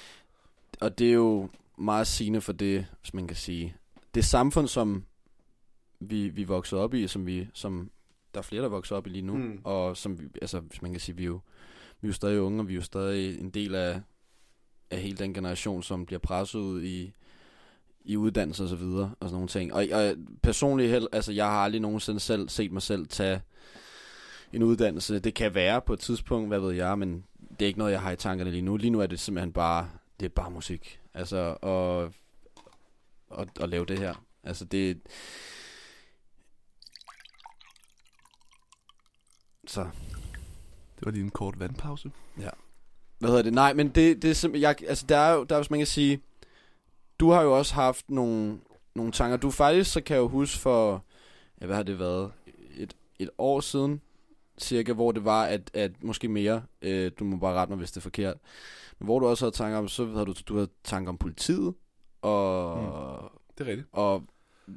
Og 0.80 0.98
det 0.98 1.08
er 1.08 1.14
jo 1.14 1.48
meget 1.78 2.06
sigende 2.06 2.40
for 2.40 2.52
det, 2.52 2.86
hvis 3.00 3.14
man 3.14 3.26
kan 3.26 3.36
sige. 3.36 3.76
Det 4.14 4.24
samfund, 4.24 4.68
som 4.68 5.04
vi, 6.00 6.28
vi 6.28 6.44
voksede 6.44 6.80
op 6.80 6.94
i, 6.94 7.06
som 7.06 7.26
vi, 7.26 7.48
som 7.54 7.90
der 8.34 8.40
er 8.40 8.42
flere, 8.42 8.62
der 8.62 8.68
vokser 8.68 8.96
op 8.96 9.06
i 9.06 9.10
lige 9.10 9.22
nu, 9.22 9.36
mm. 9.36 9.60
og 9.64 9.96
som, 9.96 10.20
vi, 10.20 10.24
altså, 10.42 10.60
hvis 10.60 10.82
man 10.82 10.90
kan 10.90 11.00
sige, 11.00 11.16
vi 11.16 11.22
er 11.22 11.26
jo, 11.26 11.40
vi 12.00 12.06
er 12.06 12.08
jo 12.08 12.12
stadig 12.12 12.40
unge, 12.40 12.60
og 12.60 12.68
vi 12.68 12.72
er 12.72 12.76
jo 12.76 12.82
stadig 12.82 13.40
en 13.40 13.50
del 13.50 13.74
af, 13.74 14.00
af 14.90 14.98
hele 15.00 15.16
den 15.16 15.34
generation, 15.34 15.82
som 15.82 16.06
bliver 16.06 16.18
presset 16.18 16.58
ud 16.58 16.82
i, 16.82 17.12
i 18.04 18.16
uddannelse 18.16 18.62
og 18.62 18.68
så 18.68 18.76
videre, 18.76 19.14
og 19.20 19.28
sådan 19.28 19.32
nogle 19.32 19.48
ting. 19.48 19.74
Og, 19.74 19.86
og 19.92 20.14
personligt, 20.42 20.90
held, 20.90 21.06
altså, 21.12 21.32
jeg 21.32 21.46
har 21.46 21.64
aldrig 21.64 21.80
nogensinde 21.80 22.20
selv 22.20 22.48
set 22.48 22.72
mig 22.72 22.82
selv 22.82 23.06
tage 23.06 23.40
en 24.52 24.62
uddannelse. 24.62 25.18
Det 25.18 25.34
kan 25.34 25.54
være 25.54 25.80
på 25.80 25.92
et 25.92 26.00
tidspunkt, 26.00 26.48
hvad 26.48 26.60
ved 26.60 26.72
jeg, 26.72 26.98
men 26.98 27.24
det 27.50 27.62
er 27.62 27.66
ikke 27.66 27.78
noget, 27.78 27.92
jeg 27.92 28.00
har 28.00 28.10
i 28.10 28.16
tankerne 28.16 28.50
lige 28.50 28.62
nu. 28.62 28.76
Lige 28.76 28.90
nu 28.90 29.00
er 29.00 29.06
det 29.06 29.20
simpelthen 29.20 29.52
bare, 29.52 29.90
det 30.20 30.26
er 30.26 30.30
bare 30.30 30.50
musik. 30.50 31.00
Altså, 31.14 31.56
og, 31.62 32.12
og, 33.30 33.46
og 33.60 33.68
lave 33.68 33.84
det 33.86 33.98
her. 33.98 34.14
Altså, 34.44 34.64
det... 34.64 35.00
Så, 39.66 39.80
Det 40.98 41.06
var 41.06 41.10
lige 41.10 41.24
en 41.24 41.30
kort 41.30 41.60
vandpause. 41.60 42.10
hvad 43.18 43.30
hedder 43.30 43.42
det? 43.42 43.52
Nej, 43.52 43.72
men 43.72 43.88
det, 43.88 44.22
det 44.22 44.30
er 44.30 44.34
simpelthen, 44.34 44.62
jeg, 44.62 44.88
altså 44.88 45.06
der 45.08 45.16
er 45.16 45.34
jo, 45.34 45.44
der 45.44 45.54
er, 45.54 45.60
hvis 45.60 45.70
man 45.70 45.80
kan 45.80 45.86
sige, 45.86 46.20
du 47.20 47.30
har 47.30 47.42
jo 47.42 47.58
også 47.58 47.74
haft 47.74 48.10
nogle, 48.10 48.60
nogle 48.94 49.12
tanker. 49.12 49.36
Du 49.36 49.50
faktisk, 49.50 49.92
så 49.92 50.00
kan 50.00 50.14
jeg 50.14 50.20
jo 50.22 50.28
huske 50.28 50.58
for, 50.58 51.04
ja, 51.60 51.66
hvad 51.66 51.76
har 51.76 51.82
det 51.82 51.98
været, 51.98 52.32
et, 52.76 52.96
et 53.18 53.30
år 53.38 53.60
siden, 53.60 54.00
cirka, 54.58 54.92
hvor 54.92 55.12
det 55.12 55.24
var, 55.24 55.44
at, 55.44 55.70
at 55.74 56.04
måske 56.04 56.28
mere, 56.28 56.62
øh, 56.82 57.12
du 57.18 57.24
må 57.24 57.36
bare 57.36 57.54
rette 57.54 57.70
mig, 57.70 57.78
hvis 57.78 57.90
det 57.92 57.96
er 57.96 58.00
forkert, 58.02 58.36
men 58.98 59.04
hvor 59.04 59.18
du 59.18 59.26
også 59.26 59.44
havde 59.44 59.56
tanker 59.56 59.78
om, 59.78 59.88
så 59.88 60.06
havde 60.06 60.26
du, 60.26 60.34
du 60.48 60.54
havde 60.54 60.68
tanker 60.84 61.08
om 61.08 61.18
politiet, 61.18 61.74
og, 62.22 62.78
mm. 62.78 63.40
Det 63.58 63.66
er 63.66 63.70
rigtigt. 63.70 63.88
og 63.92 64.24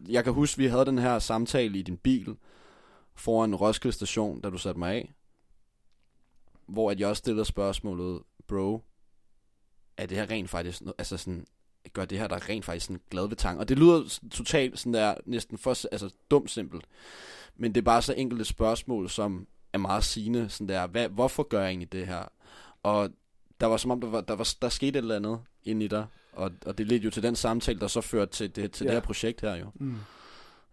jeg 0.09 0.23
kan 0.23 0.33
huske, 0.33 0.57
vi 0.57 0.67
havde 0.67 0.85
den 0.85 0.97
her 0.97 1.19
samtale 1.19 1.79
i 1.79 1.81
din 1.81 1.97
bil 1.97 2.37
foran 3.15 3.55
Roskilde 3.55 3.95
station, 3.95 4.41
da 4.41 4.49
du 4.49 4.57
satte 4.57 4.79
mig 4.79 4.93
af. 4.93 5.13
Hvor 6.65 6.91
at 6.91 6.99
jeg 6.99 7.07
også 7.07 7.19
stillede 7.19 7.45
spørgsmålet, 7.45 8.21
bro, 8.47 8.81
er 9.97 10.05
det 10.05 10.17
her 10.17 10.29
rent 10.29 10.49
faktisk, 10.49 10.81
no- 10.81 10.91
altså 10.97 11.17
sådan, 11.17 11.45
gør 11.93 12.05
det 12.05 12.19
her 12.19 12.27
der 12.27 12.49
rent 12.49 12.65
faktisk 12.65 12.85
sådan 12.85 13.01
glad 13.09 13.27
ved 13.27 13.35
tanken? 13.37 13.59
Og 13.59 13.69
det 13.69 13.79
lyder 13.79 14.19
totalt 14.31 14.79
sådan 14.79 14.93
der, 14.93 15.15
næsten 15.25 15.57
for, 15.57 15.69
altså 15.91 16.09
dumt 16.31 16.51
simpelt. 16.51 16.85
Men 17.57 17.75
det 17.75 17.81
er 17.81 17.85
bare 17.85 18.01
så 18.01 18.13
enkelte 18.13 18.45
spørgsmål, 18.45 19.09
som 19.09 19.47
er 19.73 19.77
meget 19.77 20.03
sigende, 20.03 20.49
sådan 20.49 20.67
der, 20.67 20.87
hvad, 20.87 21.09
hvorfor 21.09 21.43
gør 21.43 21.59
jeg 21.61 21.69
egentlig 21.69 21.91
det 21.91 22.07
her? 22.07 22.23
Og 22.83 23.09
der 23.59 23.65
var 23.67 23.77
som 23.77 23.91
om, 23.91 24.01
der, 24.01 24.07
var, 24.07 24.21
der, 24.21 24.35
var, 24.35 24.53
der 24.61 24.69
skete 24.69 24.99
et 24.99 25.03
eller 25.03 25.15
andet 25.15 25.39
inde 25.63 25.85
i 25.85 25.87
dig, 25.87 26.05
og, 26.33 26.51
og 26.65 26.77
det 26.77 26.87
ledte 26.87 27.05
jo 27.05 27.11
til 27.11 27.23
den 27.23 27.35
samtale, 27.35 27.79
der 27.79 27.87
så 27.87 28.01
førte 28.01 28.31
til 28.31 28.55
det, 28.55 28.71
til 28.71 28.83
Ja. 28.85 28.89
det 28.91 28.95
her 29.01 29.05
projekt 29.05 29.41
her 29.41 29.55
jo. 29.55 29.65
Mm. 29.75 29.95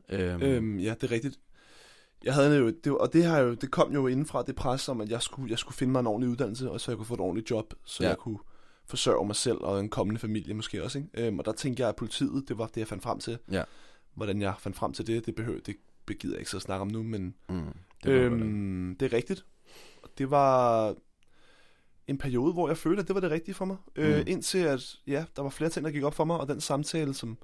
Øhm, 0.08 0.42
Øhm, 0.42 0.78
ja, 0.78 0.94
det 0.94 1.02
er 1.02 1.10
rigtigt. 1.10 1.38
Jeg 2.24 2.34
havde 2.34 2.56
jo, 2.56 2.70
det, 2.84 2.92
og 2.92 3.12
det, 3.12 3.24
har 3.24 3.38
jo, 3.38 3.54
det 3.54 3.70
kom 3.70 3.92
jo 3.92 4.06
indenfra 4.06 4.42
det 4.42 4.56
pres 4.56 4.88
om, 4.88 5.00
at 5.00 5.10
jeg 5.10 5.22
skulle, 5.22 5.50
jeg 5.50 5.58
skulle 5.58 5.76
finde 5.76 5.92
mig 5.92 6.00
en 6.00 6.06
ordentlig 6.06 6.30
uddannelse, 6.30 6.70
og 6.70 6.80
så 6.80 6.90
jeg 6.90 6.96
kunne 6.96 7.06
få 7.06 7.14
et 7.14 7.20
ordentligt 7.20 7.50
job, 7.50 7.74
så 7.84 8.02
ja. 8.02 8.08
jeg 8.08 8.18
kunne 8.18 8.38
forsørge 8.90 9.26
mig 9.26 9.36
selv 9.36 9.58
og 9.60 9.80
en 9.80 9.88
kommende 9.88 10.20
familie 10.20 10.54
måske 10.54 10.84
også. 10.84 10.98
Ikke? 10.98 11.26
Øhm, 11.26 11.38
og 11.38 11.44
der 11.44 11.52
tænkte 11.52 11.80
jeg, 11.80 11.88
at 11.88 11.96
politiet, 11.96 12.48
det 12.48 12.58
var 12.58 12.66
det, 12.66 12.76
jeg 12.76 12.88
fandt 12.88 13.02
frem 13.02 13.18
til. 13.18 13.38
Ja. 13.50 13.64
Hvordan 14.14 14.40
jeg 14.42 14.54
fandt 14.58 14.76
frem 14.76 14.92
til 14.92 15.06
det, 15.06 15.26
det 15.26 15.34
behøver, 15.34 15.60
det 15.60 15.76
begider 16.06 16.34
jeg 16.34 16.40
ikke 16.40 16.50
så 16.50 16.56
at 16.56 16.62
snakke 16.62 16.80
om 16.82 16.88
nu, 16.88 17.02
men 17.02 17.34
mm, 17.48 17.62
det 18.04 18.10
øhm, 18.10 18.42
øhm, 18.42 18.96
det 19.00 19.12
er 19.12 19.16
rigtigt. 19.16 19.44
Og 20.02 20.10
Det 20.18 20.30
var 20.30 20.94
en 22.06 22.18
periode, 22.18 22.52
hvor 22.52 22.68
jeg 22.68 22.76
følte, 22.76 23.00
at 23.00 23.08
det 23.08 23.14
var 23.14 23.20
det 23.20 23.30
rigtige 23.30 23.54
for 23.54 23.64
mig. 23.64 23.76
Mm. 23.96 24.02
Øh, 24.02 24.16
Mm. 24.18 24.24
indtil 24.26 24.58
at, 24.58 24.96
ja, 25.06 25.24
der 25.36 25.42
var 25.42 25.50
flere 25.50 25.70
ting, 25.70 25.84
der 25.84 25.90
gik 25.92 26.02
op 26.02 26.14
for 26.14 26.24
mig, 26.24 26.36
og 26.40 26.48
den 26.48 26.60
samtale, 26.60 27.14
som, 27.14 27.38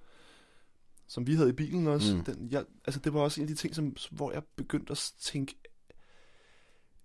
som 1.06 1.26
vi 1.26 1.34
havde 1.34 1.48
i 1.48 1.52
bilen 1.52 1.86
også, 1.86 2.16
Mm. 2.16 2.24
den, 2.24 2.48
jeg, 2.50 2.64
altså 2.84 3.00
det 3.00 3.14
var 3.14 3.20
også 3.20 3.40
en 3.40 3.44
af 3.44 3.48
de 3.48 3.54
ting, 3.54 3.74
som, 3.74 3.96
hvor 4.10 4.32
jeg 4.32 4.42
begyndte 4.56 4.90
at 4.90 5.12
tænke, 5.20 5.54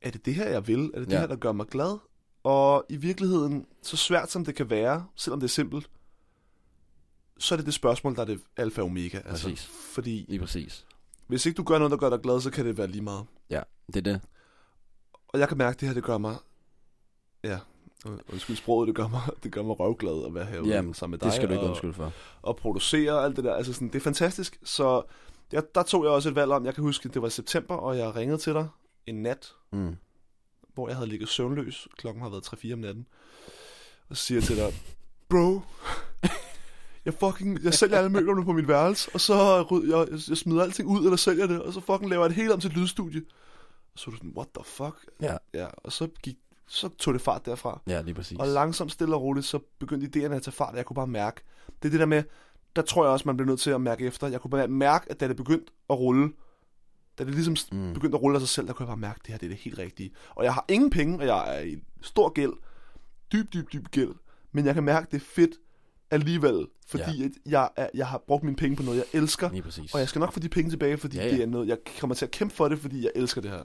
er 0.02 0.12
det 0.12 0.26
det 0.26 0.34
her, 0.36 0.50
jeg 0.50 0.68
vil? 0.68 0.92
Er 0.94 1.00
det 1.00 1.08
det 1.08 1.14
Ja. 1.14 1.20
her, 1.20 1.28
der 1.28 1.36
gør 1.36 1.52
mig 1.52 1.66
glad? 1.68 1.98
Og 2.44 2.86
i 2.90 2.96
virkeligheden, 2.96 3.66
så 3.82 3.98
svært 3.98 4.32
som 4.32 4.46
det 4.46 4.56
kan 4.56 4.70
være, 4.70 5.06
selvom 5.16 5.40
det 5.40 5.48
er 5.48 5.50
simpelt, 5.50 5.90
så 7.38 7.56
er 7.56 7.58
det 7.58 7.66
det 7.66 7.74
spørgsmål, 7.74 8.16
der 8.16 8.22
er 8.22 8.26
det 8.26 8.42
alfa 8.58 8.82
og 8.82 8.86
omega. 8.88 9.18
Altså, 9.18 9.50
Præcis. 9.50 9.66
fordi 9.94 10.26
lige 10.30 10.40
præcis. 10.40 10.86
hvis 11.28 11.46
ikke 11.46 11.58
du 11.58 11.64
gør 11.64 11.78
noget, 11.78 11.92
der 11.92 11.98
gør 11.98 12.10
dig 12.10 12.20
glad, 12.22 12.42
så 12.42 12.52
kan 12.52 12.66
det 12.66 12.78
være 12.78 12.88
lige 12.88 13.02
meget. 13.02 13.26
Ja, 13.50 13.62
det 13.88 13.96
er 13.98 14.02
det. 14.14 14.22
Og 15.28 15.40
jeg 15.40 15.48
kan 15.48 15.58
mærke, 15.58 15.76
at 15.76 15.80
det 15.80 15.88
her, 15.88 15.94
det 15.94 16.04
gør 16.04 16.18
mig... 16.18 16.36
Ja, 17.44 17.60
und- 18.06 18.32
undskyld 18.34 18.56
sproget, 18.56 18.88
det 18.88 18.96
gør 18.96 19.08
mig, 19.08 19.22
det 19.44 19.52
gør 19.52 19.64
mig 19.64 19.80
røvglad 19.80 20.26
at 20.26 20.34
være 20.34 20.46
herude 20.46 20.70
Jamen, 20.70 20.94
sammen 20.94 21.12
med 21.12 21.20
dig. 21.20 21.26
Det 21.26 21.34
skal 21.34 21.48
du 21.48 21.54
ikke 21.54 21.64
og, 21.64 21.70
undskylde 21.70 21.94
for. 21.94 22.12
Og 22.42 22.56
producere 22.58 23.14
og 23.14 23.24
alt 23.26 23.36
det 23.36 23.44
der. 23.44 23.54
Altså 23.56 23.74
sådan, 23.74 23.88
det 23.88 23.96
er 23.96 24.00
fantastisk. 24.00 24.60
Så 24.64 25.04
ja, 25.54 25.62
der 25.76 25.84
tog 25.84 26.04
jeg 26.04 26.12
også 26.12 26.30
et 26.30 26.36
valg 26.36 26.52
om, 26.52 26.66
jeg 26.66 26.76
kan 26.76 26.84
huske, 26.84 27.10
det 27.10 27.22
var 27.22 27.28
i 27.28 27.32
september, 27.32 27.76
og 27.76 27.98
jeg 27.98 28.16
ringede 28.16 28.38
til 28.38 28.54
dig 28.54 28.68
en 29.06 29.16
nat, 29.24 29.54
Mm. 29.72 29.96
Hvor 30.74 30.88
jeg 30.88 30.98
havde 30.98 31.10
ligget 31.10 31.30
søvnløs. 31.30 31.88
Klokken 31.98 32.24
har 32.24 32.30
været 32.30 32.48
3-4 32.48 32.74
om 32.74 32.80
natten. 32.80 33.08
Og 34.10 34.18
så 34.18 34.24
siger 34.24 34.38
jeg 34.40 34.44
til 34.44 34.58
dig, 34.58 34.74
bro, 35.30 35.62
jeg 37.06 37.14
fucking, 37.14 37.64
jeg 37.64 37.74
sælger 37.74 37.98
alle 37.98 38.10
møblerne 38.10 38.46
på 38.46 38.54
mit 38.54 38.68
værelse, 38.68 39.12
og 39.14 39.22
så 39.22 39.62
ryd, 39.62 39.90
jeg, 39.90 40.08
jeg 40.30 40.38
smider 40.38 40.64
alting 40.64 40.90
ud, 40.90 41.04
eller 41.04 41.18
sælger 41.18 41.48
det, 41.48 41.62
og 41.62 41.74
så 41.74 41.80
fucking 41.80 42.10
laver 42.10 42.24
jeg 42.24 42.30
det 42.30 42.36
hele 42.36 42.54
om 42.54 42.60
til 42.60 42.70
et 42.70 42.78
lydstudie. 42.78 43.22
Og 43.94 44.00
så 44.00 44.06
var 44.08 44.12
du 44.12 44.18
sådan, 44.18 44.34
what 44.38 44.48
the 44.56 44.64
fuck? 44.64 44.96
Ja. 45.22 45.38
Ja, 45.54 45.68
og 45.78 45.92
så 45.92 46.08
gik 46.24 46.38
så 46.68 46.90
tog 46.90 47.14
det 47.14 47.22
fart 47.22 47.46
derfra. 47.46 47.82
Ja, 47.88 48.02
lige 48.02 48.14
præcis. 48.14 48.38
Og 48.40 48.48
langsomt, 48.48 48.92
stille 48.92 49.16
og 49.16 49.22
roligt, 49.22 49.46
så 49.46 49.60
begyndte 49.80 50.26
idéerne 50.26 50.34
at 50.34 50.44
tage 50.44 50.52
fart, 50.52 50.72
og 50.72 50.78
jeg 50.78 50.86
kunne 50.86 50.96
bare 50.96 51.08
mærke. 51.08 51.42
Det 51.68 51.86
er 51.86 51.90
det 51.90 52.00
der 52.00 52.06
med, 52.06 52.24
der 52.76 52.82
tror 52.82 53.04
jeg 53.04 53.12
også, 53.12 53.24
man 53.26 53.38
bliver 53.38 53.48
nødt 53.48 53.60
til 53.60 53.72
at 53.72 53.82
mærke 53.82 54.06
efter. 54.06 54.28
Jeg 54.28 54.42
kunne 54.42 54.52
bare 54.52 54.68
mærke, 54.68 55.12
at 55.12 55.20
da 55.20 55.28
det 55.28 55.36
begyndte 55.36 55.72
at 55.90 56.00
rulle, 56.00 56.32
da 57.26 57.26
det 57.26 57.36
ligesom 57.36 57.56
Mm. 57.72 57.94
begyndte 57.94 58.16
at 58.18 58.22
rulle 58.22 58.36
af 58.36 58.42
sig 58.42 58.50
selv, 58.50 58.68
der 58.68 58.74
kunne 58.74 58.84
jeg 58.84 58.88
bare 58.88 58.98
mærke, 58.98 59.18
at 59.20 59.26
det 59.26 59.32
her 59.32 59.38
det 59.38 59.46
er 59.46 59.50
det 59.50 59.58
helt 59.58 59.78
rigtige. 59.78 60.12
Og 60.36 60.44
jeg 60.44 60.54
har 60.54 60.66
ingen 60.70 60.90
penge, 60.90 61.20
og 61.20 61.26
jeg 61.26 61.58
er 61.58 61.62
i 61.62 61.76
stor 62.02 62.30
gæld. 62.30 62.54
Dyb, 63.34 63.54
dyb, 63.54 63.74
dyb 63.74 63.88
gæld. 63.92 64.12
Men 64.52 64.66
jeg 64.66 64.74
kan 64.74 64.84
mærke, 64.84 65.06
at 65.06 65.12
det 65.12 65.18
er 65.22 65.26
fedt 65.26 65.52
alligevel, 66.12 66.68
fordi 66.88 67.24
Ja. 67.24 67.30
jeg, 67.46 67.70
er, 67.76 67.88
jeg 67.94 68.08
har 68.08 68.24
brugt 68.28 68.44
mine 68.44 68.56
penge 68.56 68.76
på 68.76 68.84
noget, 68.84 68.98
jeg 68.98 69.22
elsker. 69.22 69.50
Og 69.94 70.00
jeg 70.00 70.10
skal 70.10 70.20
nok 70.20 70.34
få 70.34 70.40
de 70.40 70.50
penge 70.50 70.72
tilbage, 70.72 70.98
fordi 70.98 71.18
Ja, 71.18 71.26
ja, 71.26 71.32
det 71.32 71.42
er 71.42 71.46
noget, 71.48 71.68
jeg 71.68 71.78
kommer 72.00 72.16
til 72.16 72.26
at 72.26 72.32
kæmpe 72.32 72.56
for 72.56 72.68
det, 72.68 72.80
fordi 72.80 73.02
jeg 73.04 73.12
elsker 73.16 73.42
det 73.42 73.52
her. 73.52 73.62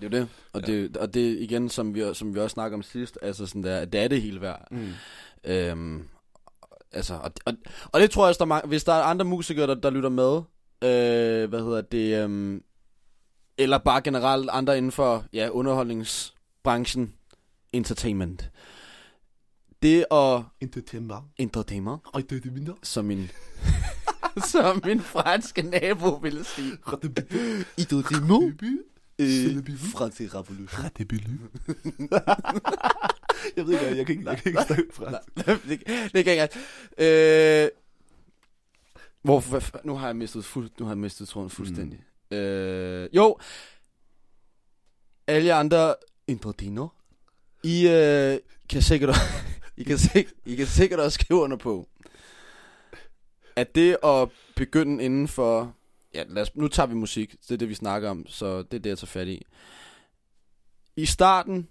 Det 0.00 0.14
er 0.14 0.18
jo 0.18 0.22
det. 0.22 0.28
Og, 0.52 0.60
ja. 0.60 0.66
det, 0.72 0.96
og 0.96 1.14
det 1.14 1.38
igen, 1.38 1.68
som 1.68 1.94
vi, 1.94 2.04
som 2.14 2.34
vi 2.34 2.40
også 2.40 2.54
snakkede 2.54 2.74
om 2.74 2.82
sidst, 2.82 3.18
altså 3.22 3.46
sådan 3.46 3.62
der, 3.62 3.78
at 3.78 3.92
det 3.92 4.00
er 4.00 4.08
det 4.08 4.22
hele 4.22 4.40
værd. 4.40 4.68
Mm. 4.70 4.88
Øhm, 5.44 6.02
altså, 6.92 7.14
og, 7.14 7.32
og, 7.44 7.52
og 7.92 8.00
det 8.00 8.10
tror 8.10 8.24
jeg 8.24 8.28
også, 8.28 8.44
der 8.44 8.54
er 8.54 8.66
hvis 8.66 8.84
der 8.84 8.92
er 8.92 9.02
andre 9.02 9.24
musikere, 9.24 9.66
der, 9.66 9.74
der 9.74 9.90
lytter 9.90 10.08
med, 10.08 10.36
øh, 10.82 11.48
hvad 11.48 11.60
hedder 11.60 11.80
det, 11.80 12.24
øhm, 12.24 12.62
eller 13.62 13.78
bare 13.78 14.02
generelt 14.02 14.50
andre 14.50 14.76
inden 14.78 14.92
for 14.92 15.24
ja, 15.32 15.48
underholdningsbranchen, 15.48 17.14
entertainment. 17.72 18.50
Det 19.82 20.04
at 20.10 20.42
Entertainment. 20.60 21.24
entertainment, 21.36 22.02
er 22.46 22.50
mindre. 22.50 22.74
som 22.82 23.04
min, 23.04 23.30
som 24.52 24.82
min 24.84 25.00
franske 25.00 25.62
nabo 25.62 26.14
ville 26.14 26.44
sige. 26.44 26.72
Entertainment. 27.78 28.60
Øh, 29.18 29.78
fransk 29.78 30.20
revolution. 30.20 30.68
jeg 33.56 33.66
ved 33.66 33.72
ikke, 33.72 33.96
jeg, 33.96 34.06
kan 34.06 34.16
ikke, 34.16 34.30
jeg 34.30 34.38
kan 34.38 34.46
ikke 34.46 34.62
snakke 34.66 34.92
fransk. 34.92 35.20
det, 35.68 35.80
det 36.12 36.24
kan 36.24 36.36
jeg 36.36 36.48
ikke. 36.98 37.64
Øh, 37.64 37.68
hvor, 39.22 39.86
nu 39.86 39.94
har 39.94 40.06
jeg 40.06 40.16
mistet, 40.16 40.44
fuld, 40.44 40.70
nu 40.78 40.84
har 40.84 40.92
jeg 40.92 40.98
mistet 40.98 41.28
tråden 41.28 41.50
fuldstændig. 41.50 41.98
Mm. 41.98 42.04
Øh, 42.32 43.08
jo, 43.12 43.38
alle 45.26 45.54
andre 45.54 45.94
introdiner, 46.26 46.88
I 47.64 47.88
øh, 47.88 48.38
kan 48.68 48.82
sikkert 48.82 49.16
I 49.76 49.84
kan, 49.84 49.98
sikkert, 49.98 50.34
I 50.44 50.54
kan 50.54 50.66
sikkert 50.66 51.00
også 51.00 51.14
skrive 51.14 51.40
under 51.40 51.56
på, 51.56 51.88
at 53.56 53.74
det 53.74 53.96
at 54.04 54.28
begynde 54.56 55.04
inden 55.04 55.28
for, 55.28 55.74
ja, 56.14 56.24
lad 56.28 56.42
os, 56.42 56.56
nu 56.56 56.68
tager 56.68 56.86
vi 56.86 56.94
musik, 56.94 57.32
det 57.42 57.50
er 57.50 57.56
det, 57.56 57.68
vi 57.68 57.74
snakker 57.74 58.10
om, 58.10 58.26
så 58.26 58.62
det 58.62 58.74
er 58.74 58.78
det, 58.78 58.90
jeg 58.90 58.98
tager 58.98 59.06
fat 59.06 59.28
i. 59.28 59.46
I 60.96 61.06
starten, 61.06 61.68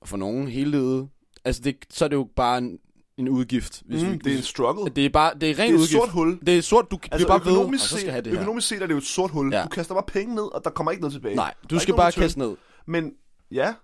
og 0.00 0.08
for 0.08 0.16
nogen 0.16 0.48
hele 0.48 0.70
livet, 0.70 1.08
altså 1.44 1.62
det, 1.62 1.76
så 1.90 2.04
er 2.04 2.08
det 2.08 2.16
jo 2.16 2.28
bare 2.36 2.58
en, 2.58 2.78
en 3.18 3.28
udgift. 3.28 3.82
Hvis 3.86 4.02
Mm, 4.02 4.12
vi, 4.12 4.16
det 4.16 4.32
er 4.32 4.36
en 4.36 4.42
struggle. 4.42 4.92
det 4.96 5.04
er 5.06 5.10
bare, 5.10 5.32
det 5.40 5.50
er 5.50 5.58
ren 5.58 5.66
Det 5.66 5.68
er 5.68 5.68
et 5.68 5.72
udgift. 5.74 5.90
sort 5.92 6.08
hul. 6.08 6.38
Det 6.46 6.58
er 6.58 6.62
sort, 6.62 6.90
du 6.90 6.98
Altså 7.12 7.26
bliver 7.26 7.38
bare 7.38 7.44
ved, 7.46 7.52
økonomisk, 7.52 7.86
skal 7.86 7.98
set, 7.98 8.10
have 8.10 8.22
det 8.22 8.32
her. 8.32 8.40
økonomisk 8.40 8.68
set 8.68 8.82
er 8.82 8.86
det 8.86 8.92
jo 8.92 8.98
et 8.98 9.04
sort 9.04 9.30
hul. 9.30 9.52
Ja. 9.54 9.62
Du 9.62 9.68
kaster 9.68 9.94
bare 9.94 10.04
penge 10.06 10.34
ned, 10.34 10.54
og 10.54 10.60
der 10.64 10.70
kommer 10.70 10.90
ikke 10.90 11.00
noget 11.00 11.12
tilbage. 11.12 11.34
Nej, 11.36 11.54
du 11.70 11.74
Der 11.74 11.80
skal 11.80 11.94
bare 11.96 12.12
kaste 12.12 12.38
ned. 12.38 12.56
Men, 12.86 13.12
ja. 13.50 13.74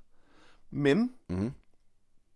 Men, 0.73 1.11
Mm-hmm. 1.31 1.51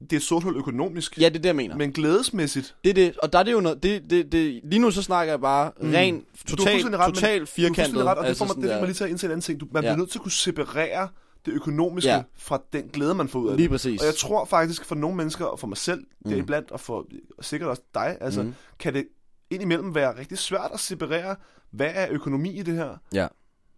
det 0.00 0.12
er 0.12 0.16
et 0.16 0.22
sort 0.22 0.42
hul 0.42 0.56
økonomisk. 0.56 1.20
Ja, 1.20 1.28
det 1.28 1.36
er 1.36 1.40
det, 1.40 1.46
jeg 1.46 1.56
mener. 1.56 1.76
Men 1.76 1.92
glædesmæssigt, 1.92 2.76
Det 2.84 2.90
er 2.90 2.94
det, 2.94 3.16
og 3.18 3.32
der 3.32 3.38
er 3.38 3.42
det 3.42 3.52
jo 3.52 3.60
noget, 3.60 3.82
det, 3.82 4.02
det, 4.10 4.32
det, 4.32 4.60
lige 4.64 4.78
nu 4.80 4.90
så 4.90 5.02
snakker 5.02 5.32
jeg 5.32 5.40
bare 5.40 5.72
mm. 5.80 5.90
ren, 5.90 6.24
total, 6.46 6.82
ret, 6.96 7.14
total 7.14 7.38
du 7.38 7.42
er 7.42 7.46
firkantet. 7.46 7.76
fuldstændig 7.76 8.04
ret, 8.04 8.18
og 8.18 8.26
det 8.26 8.36
får 8.36 8.44
mig, 8.44 8.48
sådan 8.54 8.62
det 8.70 8.78
mig 8.80 8.84
lige 8.86 8.94
til 8.94 9.04
at 9.04 9.10
indse 9.10 9.26
en 9.26 9.30
anden 9.30 9.42
ting. 9.42 9.60
Du, 9.60 9.66
man 9.72 9.82
Ja. 9.82 9.88
bliver 9.88 9.96
nødt 9.96 10.10
til 10.10 10.18
at 10.18 10.22
kunne 10.22 10.32
separere 10.32 11.08
det 11.46 11.52
økonomiske 11.52 12.10
Ja. 12.10 12.16
ja. 12.16 12.22
fra 12.36 12.62
den 12.72 12.88
glæde, 12.88 13.14
man 13.14 13.28
får 13.28 13.38
ud 13.38 13.48
af 13.50 13.56
Lige 13.56 13.64
det. 13.64 13.70
præcis. 13.70 14.00
Og 14.00 14.06
jeg 14.06 14.14
tror 14.14 14.44
faktisk, 14.44 14.84
for 14.84 14.94
nogle 14.94 15.16
mennesker, 15.16 15.44
og 15.44 15.58
for 15.60 15.66
mig 15.66 15.76
selv, 15.76 16.04
det 16.24 16.32
er 16.32 16.36
iblandt, 16.36 16.70
og 16.70 16.80
for 16.80 17.06
og 17.38 17.44
sikkert 17.44 17.70
også 17.70 17.82
dig, 17.94 18.18
altså, 18.20 18.42
Mm. 18.42 18.54
kan 18.78 18.94
det 18.94 19.08
indimellem 19.50 19.94
være 19.94 20.18
rigtig 20.18 20.38
svært 20.38 20.70
at 20.74 20.80
separere, 20.80 21.36
hvad 21.70 21.90
er 21.94 22.06
økonomi 22.10 22.58
i 22.58 22.62
det 22.62 22.74
her, 22.74 22.96
Ja, 23.12 23.26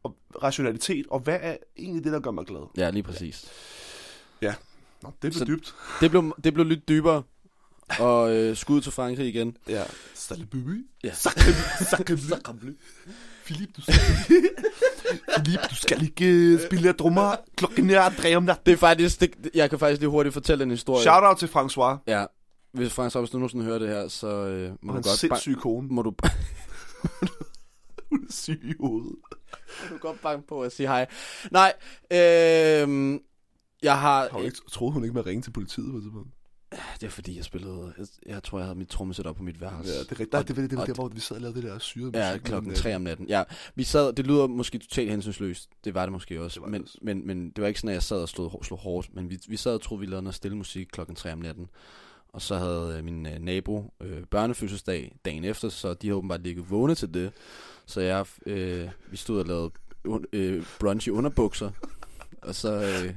og 0.03 0.17
rationalitet, 0.43 1.07
og 1.11 1.21
hvad 1.21 1.39
er 1.43 1.57
egentlig 1.79 2.05
det, 2.05 2.13
der 2.13 2.21
gør 2.21 2.31
mig 2.31 2.45
glad. 2.47 2.61
ja, 2.77 2.91
lige 2.91 3.03
præcis. 3.03 3.51
Nå, 5.03 5.13
det 5.23 5.35
Så- 5.35 5.45
blev 5.45 5.57
dybt. 5.57 5.75
Det 6.01 6.11
blev, 6.11 6.37
det 6.45 6.55
blev 6.55 6.67
lidt 6.67 6.89
dybere, 6.89 7.23
og 8.01 8.37
øh, 8.37 8.57
skud 8.57 8.81
til 8.81 8.93
Frankrig 8.93 9.29
igen. 9.29 9.57
Ja. 9.69 9.85
Salut, 10.15 10.51
baby. 10.51 10.87
Ja. 11.05 11.13
Sakably. 11.15 12.71
Philip, 13.47 13.77
du 13.77 13.83
skal... 13.83 13.95
Philip, 15.37 15.61
du 15.71 15.75
skal 15.75 16.03
ikke 16.03 16.59
spille 16.67 16.93
drummer. 16.93 17.37
Klokken 17.57 17.91
er 17.91 18.11
tre 18.11 18.37
om 18.37 18.43
natten. 18.43 18.67
Det 18.67 18.73
er 18.73 18.77
faktisk, 18.77 19.21
det, 19.21 19.51
jeg 19.55 19.71
kan 19.71 19.79
faktisk 19.79 20.01
lige 20.01 20.11
hurtigt 20.11 20.33
fortælle 20.33 20.65
en 20.65 20.71
historie. 20.71 21.03
Shout 21.03 21.23
out 21.23 21.37
til 21.37 21.47
François 21.47 22.03
Ja, 22.07 22.25
hvis 22.73 22.93
Frank 22.93 23.15
hvis 23.15 23.31
du 23.31 23.39
nogensinde 23.39 23.65
hører 23.65 23.79
det 23.79 23.89
her, 23.89 24.09
så 24.09 24.27
øh, 24.27 24.71
må 24.83 24.93
du 24.93 24.93
godt 24.93 25.05
banke, 25.05 25.19
sindssyge 25.19 25.57
kone. 25.57 25.89
må 25.89 26.03
du, 26.03 26.13
Hun 28.11 28.25
er 28.29 28.33
syg 28.33 28.61
i 28.65 28.73
hovedet. 28.81 29.17
du 29.91 29.99
godt 30.01 30.21
banke 30.23 30.47
på 30.47 30.65
og 30.65 30.73
sige 30.73 30.87
hej. 30.87 31.07
Nej, 31.51 31.73
øh, 32.11 33.21
jeg 33.83 34.01
har... 34.01 34.29
Har 34.31 34.39
du 34.39 34.45
ikke, 34.45 34.59
troede 34.73 34.93
hun 34.93 35.05
ikke 35.05 35.15
med 35.15 35.23
at 35.23 35.27
ringe 35.27 35.43
til 35.43 35.51
politiet 35.51 35.91
på 35.91 35.97
et 35.97 36.03
tidspunkt? 36.03 36.29
Det 37.01 37.07
er 37.07 37.11
fordi, 37.11 37.37
jeg 37.37 37.45
spillede... 37.45 37.93
Jeg, 37.99 38.07
jeg 38.27 38.43
tror, 38.43 38.59
jeg 38.59 38.67
havde 38.67 38.79
mit 38.79 38.89
trommesæt 38.89 39.27
op 39.27 39.37
på 39.37 39.43
mit 39.43 39.61
værelse. 39.61 39.93
Ja, 39.93 39.99
det 39.99 40.07
er 40.07 40.11
rigtigt. 40.11 40.33
Nej, 40.33 40.43
det 40.43 40.57
var 40.57 40.63
det, 40.63 40.71
det, 40.71 40.79
var 40.79 40.85
der, 40.85 40.95
hvor 40.95 41.09
vi 41.09 41.21
sad 41.21 41.37
og 41.37 41.43
lavede 41.43 41.63
det 41.63 41.71
der 41.71 41.79
syre 41.79 42.11
Ja, 42.15 42.31
musik 42.31 42.43
klokken 42.45 42.69
midt 42.69 42.79
om 42.79 42.83
3 42.83 42.97
om 42.97 43.03
natten. 43.03 43.29
Ja, 43.29 43.43
vi 43.75 43.85
sad, 43.85 44.13
det 44.13 44.27
lyder 44.27 44.47
måske 44.47 44.79
totalt 44.79 45.11
hensynsløst. 45.11 45.71
Det 45.85 45.95
var 45.95 46.03
det 46.03 46.13
måske 46.13 46.43
også. 46.43 46.55
Det 46.55 46.61
var 46.61 46.67
det 46.67 46.73
men, 46.73 46.83
også. 46.83 46.99
men, 47.03 47.27
men 47.27 47.51
det 47.51 47.63
var 47.63 47.69
ikke 47.69 47.81
sådan, 47.81 47.91
at 47.91 47.95
jeg 47.95 48.03
sad 48.03 48.17
og 48.17 48.29
slog, 48.29 48.61
slog 48.65 48.79
hårdt. 48.79 49.15
Men 49.15 49.31
vi, 49.31 49.39
vi 49.49 49.57
sad 49.57 49.75
og 49.75 49.83
troede, 49.83 50.01
vi 50.01 50.07
lavede 50.07 50.23
noget 50.23 50.35
stille 50.35 50.57
musik 50.57 50.89
klokken 50.93 51.17
3 51.17 51.33
om 51.33 51.39
natten. 51.39 51.69
Og 52.33 52.43
så 52.43 52.57
havde 52.57 52.95
øh, 52.99 53.05
min 53.05 53.27
øh, 53.27 53.39
nabo 53.39 53.95
øh, 54.01 54.25
børnefødselsdag 54.25 55.17
dagen 55.25 55.45
efter, 55.45 55.69
så 55.69 55.95
de 55.95 56.07
havde 56.07 56.17
åbenbart 56.17 56.43
ligget 56.43 56.71
vågne 56.71 56.95
til 56.95 57.15
det. 57.15 57.33
Så 57.87 58.01
jeg, 58.01 58.27
øh, 58.47 58.89
vi 59.11 59.17
stod 59.17 59.41
og 59.41 59.47
lavede 59.47 59.71
øh, 60.33 60.65
brunch 60.81 61.09
i 61.09 61.11
underbukser. 61.11 61.71
og 62.43 62.55
så, 62.55 62.83
øh, 62.83 63.15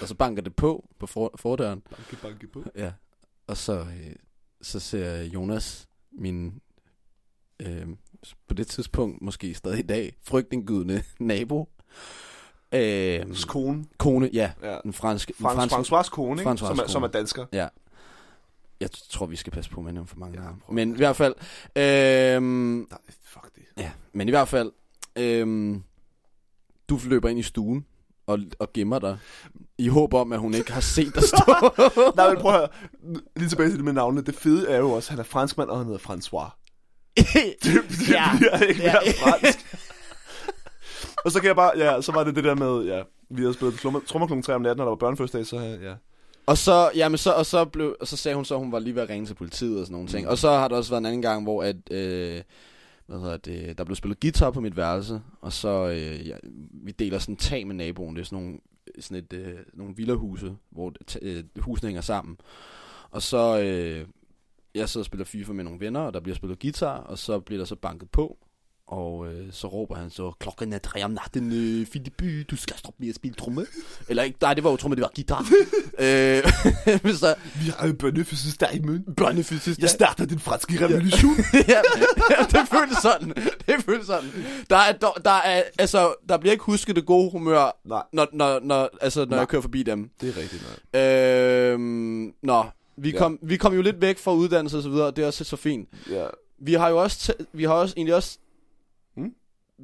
og 0.00 0.08
så 0.08 0.14
banker 0.14 0.42
det 0.42 0.56
på 0.56 0.88
på 0.98 1.06
for, 1.06 1.34
fordøren. 1.36 1.80
Banke, 1.90 2.16
banke 2.22 2.46
på. 2.46 2.64
Ja. 2.76 2.92
Og 3.46 3.56
så, 3.56 3.78
øh, 3.80 4.14
så 4.62 4.80
ser 4.80 5.22
Jonas, 5.22 5.88
min 6.12 6.60
øh, 7.62 7.86
på 8.48 8.54
det 8.54 8.66
tidspunkt, 8.66 9.22
måske 9.22 9.54
stadig 9.54 9.78
i 9.78 9.82
dag, 9.82 10.16
frygtindgydende 10.22 11.02
nabo. 11.20 11.68
Øh, 12.74 13.26
kone. 13.48 13.84
kone, 13.98 14.30
ja, 14.32 14.52
Ja. 14.62 14.78
den 14.84 14.92
franske. 14.92 15.34
Den 15.38 15.42
Frans, 15.44 15.72
franske 15.72 15.94
François' 15.96 16.10
kone, 16.10 16.40
ikke? 16.42 16.50
François' 16.50 16.56
som, 16.56 16.78
er, 16.78 16.86
som 16.86 17.02
er 17.02 17.06
dansker. 17.06 17.46
jeg 18.80 18.90
tror, 18.92 19.26
vi 19.26 19.36
skal 19.36 19.52
passe 19.52 19.70
på 19.70 19.80
med 19.82 20.06
for 20.06 20.16
mange 20.16 20.42
Ja, 20.42 20.48
prøv. 20.64 20.74
Men 20.74 20.94
i 20.94 20.96
hvert 20.96 21.16
fald, 21.16 21.34
øh, 21.76 22.42
Nej, 22.90 22.98
fuck 23.22 23.54
det. 23.54 23.62
ja, 23.78 23.92
men 24.12 24.28
i 24.28 24.30
hvert 24.30 24.48
fald, 24.48 24.72
øh, 25.16 25.76
du 26.88 26.98
løber 27.04 27.28
ind 27.28 27.38
i 27.38 27.42
stuen 27.42 27.86
og, 28.26 28.38
og 28.58 28.72
gemmer 28.72 28.98
dig 28.98 29.18
i 29.78 29.88
håb 29.88 30.14
om, 30.14 30.32
at 30.32 30.38
hun 30.38 30.54
ikke 30.54 30.72
har 30.72 30.80
set 30.80 31.14
dig 31.14 31.22
stå. 31.22 31.52
Nej, 32.16 32.28
men 32.32 32.42
prøv 32.42 32.52
at 32.54 32.58
høre. 32.58 32.68
Lige 33.36 33.48
tilbage 33.48 33.68
til 33.68 33.76
det 33.76 33.84
med 33.84 33.92
navnene. 33.92 34.22
Det 34.24 34.34
fede 34.34 34.68
er 34.70 34.78
jo 34.78 34.90
også, 34.90 35.06
at 35.06 35.10
han 35.10 35.18
er 35.18 35.22
franskmand, 35.24 35.68
og 35.70 35.78
han 35.78 35.86
hedder 35.86 35.98
François. 35.98 36.58
Det, 37.16 37.54
det 37.62 38.08
Ja. 38.10 38.30
bliver 38.36 38.58
ikke 38.60 38.82
Ja. 38.82 38.94
fransk. 38.98 39.76
og 41.24 41.32
så 41.32 41.40
kan 41.40 41.46
jeg 41.48 41.56
bare, 41.56 41.72
ja, 41.76 42.00
så 42.00 42.12
var 42.12 42.24
det 42.24 42.36
det 42.36 42.44
der 42.44 42.54
med, 42.54 42.84
ja, 42.84 43.02
vi 43.30 43.42
havde 43.42 43.54
spillet 43.54 43.80
trommer 43.80 44.00
trommer 44.06 44.26
klokken 44.26 44.42
3 44.42 44.54
om 44.54 44.62
natten, 44.62 44.80
og 44.80 44.84
der 44.86 44.90
var 44.90 44.96
børnefødselsdag, 44.96 45.46
så 45.46 45.78
ja. 45.82 45.94
Og 46.46 46.58
så, 46.58 46.90
jamen 46.96 47.18
så, 47.18 47.32
og 47.32 47.46
så, 47.46 47.64
blev, 47.64 47.96
og 48.00 48.06
så 48.08 48.16
sagde 48.16 48.34
hun 48.34 48.44
så, 48.44 48.54
at 48.54 48.60
hun 48.60 48.72
var 48.72 48.78
lige 48.78 48.94
ved 48.94 49.02
at 49.02 49.08
ringe 49.08 49.26
til 49.26 49.34
politiet 49.34 49.80
og 49.80 49.86
sådan 49.86 49.92
nogle 49.92 50.08
ting. 50.08 50.24
Mm. 50.24 50.30
Og 50.30 50.38
så 50.38 50.50
har 50.50 50.68
der 50.68 50.76
også 50.76 50.90
været 50.90 51.00
en 51.00 51.06
anden 51.06 51.22
gang, 51.22 51.42
hvor 51.42 51.62
at, 51.62 51.76
øh, 51.90 52.40
hvad 53.06 53.20
hedder 53.20 53.36
det, 53.36 53.78
der 53.78 53.84
blev 53.84 53.96
spillet 53.96 54.20
guitar 54.20 54.50
på 54.50 54.60
mit 54.60 54.76
værelse, 54.76 55.22
og 55.40 55.52
så, 55.52 55.88
øh, 55.88 56.28
ja, 56.28 56.36
vi 56.70 56.92
deler 56.92 57.18
sådan 57.18 57.36
tag 57.36 57.66
med 57.66 57.74
naboen. 57.74 58.16
Det 58.16 58.22
er 58.22 58.26
sådan 58.26 58.44
nogle, 58.44 58.58
sådan 59.00 59.24
et, 59.24 59.32
øh, 59.32 59.58
nogle 59.74 59.96
villahuse, 59.96 60.56
hvor 60.70 60.92
øh, 61.22 61.44
husene 61.58 61.88
hænger 61.88 62.00
sammen. 62.02 62.36
Og 63.10 63.22
så, 63.22 63.60
øh, 63.60 64.06
jeg 64.74 64.88
sidder 64.88 65.02
og 65.02 65.06
spiller 65.06 65.24
FIFA 65.24 65.52
med 65.52 65.64
nogle 65.64 65.80
venner, 65.80 66.00
og 66.00 66.14
der 66.14 66.20
bliver 66.20 66.36
spillet 66.36 66.60
guitar, 66.60 66.98
og 66.98 67.18
så 67.18 67.40
bliver 67.40 67.58
der 67.58 67.64
så 67.64 67.76
banket 67.76 68.10
på. 68.10 68.38
Og 68.86 69.26
øh, 69.32 69.52
så 69.52 69.66
råber 69.66 69.94
han 69.96 70.10
så, 70.10 70.32
klokken 70.40 70.72
er 70.72 70.78
tre 70.78 71.04
om 71.04 71.10
natten, 71.10 71.52
øh, 71.52 71.86
Philippe, 71.86 72.42
du 72.42 72.56
skal 72.56 72.76
stoppe 72.76 72.96
med 73.00 73.08
at 73.08 73.14
spille 73.14 73.34
tromme. 73.34 73.66
Eller 74.08 74.22
ikke, 74.22 74.38
nej, 74.40 74.54
det 74.54 74.64
var 74.64 74.70
jo 74.70 74.76
tromme, 74.76 74.94
det 74.96 75.02
var 75.02 75.10
guitar. 75.14 75.38
øh, 76.04 77.14
så, 77.22 77.34
Vi 77.64 77.70
har 77.78 77.86
jo 77.86 77.92
børnefødselsdag 77.92 78.74
i 78.74 78.78
møn. 78.80 79.04
børnefødselsdag. 79.16 79.82
Jeg 79.82 79.90
starter 79.90 80.24
den 80.26 80.38
franske 80.38 80.86
revolution. 80.86 81.34
ja, 81.68 81.80
ja, 82.30 82.36
det 82.50 82.68
føles 82.68 82.96
sådan. 83.02 83.28
Det 83.66 83.84
føles 83.84 84.06
sådan. 84.06 84.30
Der 84.70 84.76
er, 84.76 84.92
der, 84.92 85.10
der 85.24 85.30
er, 85.30 85.62
altså, 85.78 86.14
der 86.28 86.36
bliver 86.38 86.52
ikke 86.52 86.64
husket 86.64 86.96
det 86.96 87.06
gode 87.06 87.30
humør, 87.30 87.80
Nej, 87.84 88.02
når, 88.12 88.28
når, 88.32 88.60
når, 88.62 88.88
altså, 89.00 89.20
når 89.20 89.26
Nej. 89.26 89.38
jeg 89.38 89.48
kører 89.48 89.62
forbi 89.62 89.82
dem. 89.82 90.10
det 90.20 90.28
er 90.28 90.36
rigtigt, 90.40 90.62
nej. 90.92 91.00
Øhm, 91.02 92.34
nå, 92.42 92.64
vi 92.96 93.10
Ja. 93.10 93.18
kom, 93.18 93.38
vi 93.42 93.56
kom 93.56 93.74
jo 93.74 93.82
lidt 93.82 94.00
væk 94.00 94.18
fra 94.18 94.34
uddannelse 94.34 94.76
og 94.76 94.82
så 94.82 94.88
videre, 94.88 95.06
og 95.06 95.16
det 95.16 95.22
er 95.22 95.26
også 95.26 95.44
så 95.44 95.56
fint. 95.56 95.88
Ja, 96.10 96.26
Vi 96.58 96.72
har 96.74 96.88
jo 96.88 97.02
også, 97.02 97.32
vi 97.52 97.64
har 97.64 97.72
også 97.72 97.94
egentlig 97.96 98.14
også. 98.14 98.38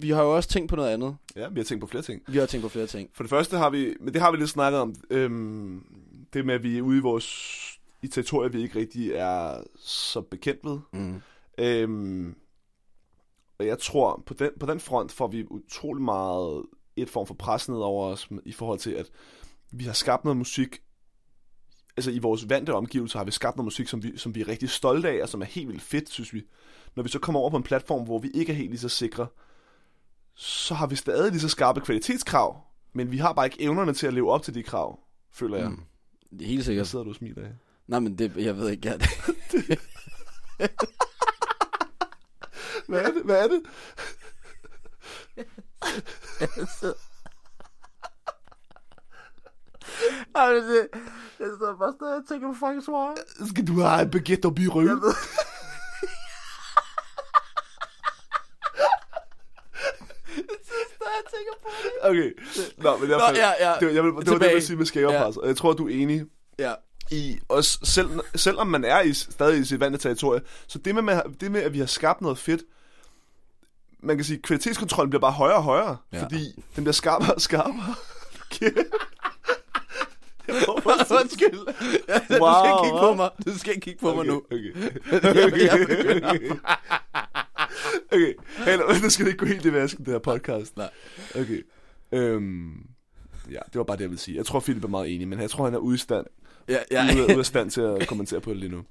Vi 0.01 0.11
har 0.11 0.23
jo 0.23 0.37
også 0.37 0.49
tænkt 0.49 0.71
på 0.71 0.77
noget 0.77 0.91
andet. 0.91 1.17
ja, 1.37 1.49
vi 1.49 1.61
har 1.61 1.65
tænkt 1.65 1.81
på 1.81 1.87
flere 1.87 2.03
ting. 2.03 2.23
Vi 2.29 2.39
har 2.39 2.47
tænkt 2.47 2.63
på 2.63 2.69
flere 2.69 2.87
ting. 2.87 3.11
For 3.15 3.23
det 3.23 3.31
første 3.31 3.57
har 3.57 3.71
vi, 3.71 3.95
men 4.01 4.15
det 4.15 4.23
har 4.23 4.31
vi 4.31 4.37
lidt 4.37 4.51
snakket 4.51 4.81
om, 4.81 4.95
øhm, 5.11 5.85
det 6.33 6.47
med, 6.47 6.55
at 6.55 6.63
vi 6.63 6.79
er 6.79 6.83
ude 6.83 6.99
i 6.99 7.01
vores 7.01 7.79
i 8.03 8.09
territorier, 8.09 8.49
vi 8.49 8.63
ikke 8.63 8.79
rigtig 8.79 9.13
er 9.13 9.63
så 9.77 10.21
bekendt 10.21 10.65
med. 10.65 10.79
Mm. 10.93 11.23
Øhm, 11.59 12.35
og 13.59 13.67
jeg 13.67 13.79
tror, 13.79 14.23
på 14.27 14.35
den, 14.35 14.51
på 14.61 14.67
den 14.67 14.81
front 14.81 15.13
får 15.13 15.27
vi 15.27 15.45
utrolig 15.51 16.03
meget 16.05 16.63
et 16.97 17.11
form 17.11 17.27
for 17.27 17.35
pres 17.35 17.69
ned 17.69 17.77
over 17.77 18.07
os, 18.07 18.29
i 18.45 18.53
forhold 18.53 18.79
til, 18.79 18.91
at 18.91 19.11
vi 19.71 19.85
har 19.85 19.93
skabt 19.93 20.25
noget 20.25 20.37
musik, 20.37 20.83
altså 21.97 22.11
i 22.11 22.19
vores 22.19 22.49
vante 22.49 22.75
omgivelser 22.75 23.19
har 23.19 23.25
vi 23.25 23.31
skabt 23.31 23.57
noget 23.57 23.65
musik, 23.65 23.89
som 23.89 24.03
vi, 24.03 24.17
som 24.17 24.35
vi 24.35 24.41
er 24.41 24.49
rigtig 24.49 24.71
stolte 24.71 25.09
af, 25.09 25.23
og 25.23 25.29
som 25.29 25.41
er 25.41 25.47
helt 25.47 25.69
vildt 25.69 25.83
fedt, 25.83 26.11
synes 26.11 26.35
vi. 26.35 26.43
Når 26.97 27.03
vi 27.03 27.09
så 27.09 27.19
kommer 27.19 27.41
over 27.41 27.51
på 27.51 27.57
en 27.57 27.63
platform, 27.63 28.05
hvor 28.05 28.19
vi 28.19 28.31
ikke 28.35 28.53
er 28.53 28.57
helt 28.57 28.71
lige 28.71 28.81
så 28.81 28.89
sikre, 28.89 29.27
så 30.41 30.75
har 30.75 30.87
vi 30.87 30.97
stadig 30.97 31.31
lige 31.31 31.41
så 31.41 31.49
skarpe 31.49 31.81
kvalitetskrav, 31.81 32.65
men 32.93 33.11
vi 33.11 33.19
har 33.19 33.33
bare 33.33 33.47
ikke 33.47 33.63
evnerne 33.63 33.93
til 33.93 34.07
at 34.07 34.15
leve 34.15 34.31
op 34.31 34.43
til 34.43 34.55
de 34.55 34.63
krav, 34.63 35.01
føler 35.33 35.59
jeg. 35.59 35.71
Mm. 35.71 35.81
Helt 36.41 36.65
sikkert. 36.65 36.87
sidder 36.87 37.05
du 37.05 37.11
og 37.11 37.17
smiler 37.17 37.43
af. 37.43 37.51
Nej, 37.87 38.01
men 38.01 38.19
det, 38.19 38.37
jeg 38.37 38.57
ved 38.57 38.71
ikke, 38.71 38.89
jeg, 38.89 39.01
Hvad 42.89 43.01
er 43.01 43.11
det? 43.13 43.23
Hvad 43.25 43.45
er 43.45 43.49
det? 43.49 43.63
Ej, 50.35 50.53
det, 50.53 50.89
jeg 51.39 51.49
sidder 51.59 51.77
bare 51.79 51.93
stadig 51.93 52.17
og 52.17 52.29
tænker 52.29 52.49
på 52.49 52.55
fucking 52.55 52.85
svar. 52.85 53.17
Skal 53.49 53.67
du 53.67 53.81
have 53.81 54.03
en 54.03 54.11
baguette 54.11 54.47
og 54.47 54.55
byrø? 54.55 54.81
Jeg 54.81 54.97
ved... 54.97 55.15
Jeg 61.19 61.25
tænker 61.35 61.55
på 61.63 61.69
det. 61.83 61.98
Okay. 62.09 62.31
Nå, 62.79 62.97
men 62.97 63.05
i 63.05 63.07
hvert 63.07 63.21
Nå, 63.35 63.37
ja, 63.41 63.71
ja. 63.71 63.75
det, 63.81 63.87
var- 63.89 63.95
jeg 63.95 64.05
vil, 64.05 64.13
det 64.13 64.31
var 64.31 64.39
det, 64.39 64.51
jeg 64.53 64.63
sige 64.63 64.77
med 64.77 64.87
skæverpres, 64.87 65.37
og 65.37 65.49
jeg 65.49 65.57
tror, 65.57 65.73
du 65.73 65.89
er 65.89 65.93
enig 65.93 66.25
Ja. 66.59 66.73
i, 67.11 67.39
også 67.49 67.79
selv, 67.83 68.09
selvom 68.35 68.67
man 68.67 68.85
er 68.85 69.01
i, 69.01 69.13
stadig 69.13 69.61
i 69.61 69.65
sit 69.65 69.81
vante 69.81 69.99
territorie, 69.99 70.41
så 70.67 70.79
det 70.79 70.95
med, 71.05 71.21
det 71.41 71.51
med, 71.53 71.63
at 71.63 71.73
vi 71.73 71.79
har 71.79 71.87
skabt 71.87 72.21
noget 72.21 72.39
fedt, 72.39 72.63
man 74.01 74.17
kan 74.17 74.25
sige, 74.25 74.43
kvalitetskontrollen 74.43 75.11
bliver 75.11 75.21
bare 75.21 75.33
højere 75.33 75.57
og 75.57 75.63
højere, 75.63 75.97
Ja. 76.13 76.17
ja. 76.19 76.25
fordi 76.25 76.45
den 76.77 76.85
bliver 76.85 76.93
skarpere 76.93 77.35
og 77.35 77.41
skarpere. 77.41 77.95
Okay. 78.51 78.71
Undskyld. 81.23 81.67
Ja, 82.09 82.15
Du 82.19 82.25
skal 82.25 82.41
Wow. 82.41 82.65
ikke 82.65 82.85
kigge 82.85 82.99
på 83.01 83.15
mig. 83.15 83.31
Du 83.47 83.59
skal 83.59 83.71
ikke 83.75 83.85
kigge 83.85 84.01
på 84.01 84.15
mig 84.15 84.27
nu. 84.27 84.43
Okay. 84.53 84.73
Begynder. 85.11 86.57
Okay, 88.13 88.35
hey, 88.57 88.77
nu 89.03 89.11
skal 89.11 89.25
det 89.25 89.33
ikke 89.33 89.39
gå 89.39 89.47
helt 89.47 89.65
i 89.65 89.73
vasken, 89.73 90.05
det 90.05 90.13
her 90.13 90.19
podcast. 90.19 90.77
Nej. 90.77 90.91
Okay. 91.35 91.63
Øhm, 92.13 92.87
ja, 93.51 93.59
det 93.73 93.75
var 93.75 93.85
bare 93.85 93.97
det, 93.97 94.03
jeg 94.03 94.11
ville 94.11 94.21
sige. 94.21 94.37
Jeg 94.37 94.47
tror, 94.47 94.61
Philip 94.61 94.85
er 94.85 94.89
meget 94.89 95.15
enig, 95.15 95.29
men 95.29 95.41
jeg 95.41 95.51
tror, 95.51 95.65
han 95.65 95.75
er 95.75 95.79
ude, 95.79 95.95
i 95.95 95.99
stand, 95.99 96.27
Ja, 96.69 96.79
ude, 96.91 97.19
ja. 97.19 97.25
ude 97.25 97.39
af 97.39 97.47
stand 97.47 97.71
til 97.71 97.81
at 97.81 98.09
kommentere 98.09 98.41
på 98.41 98.51
det 98.51 98.59
lige 98.59 98.71
nu. 98.71 98.83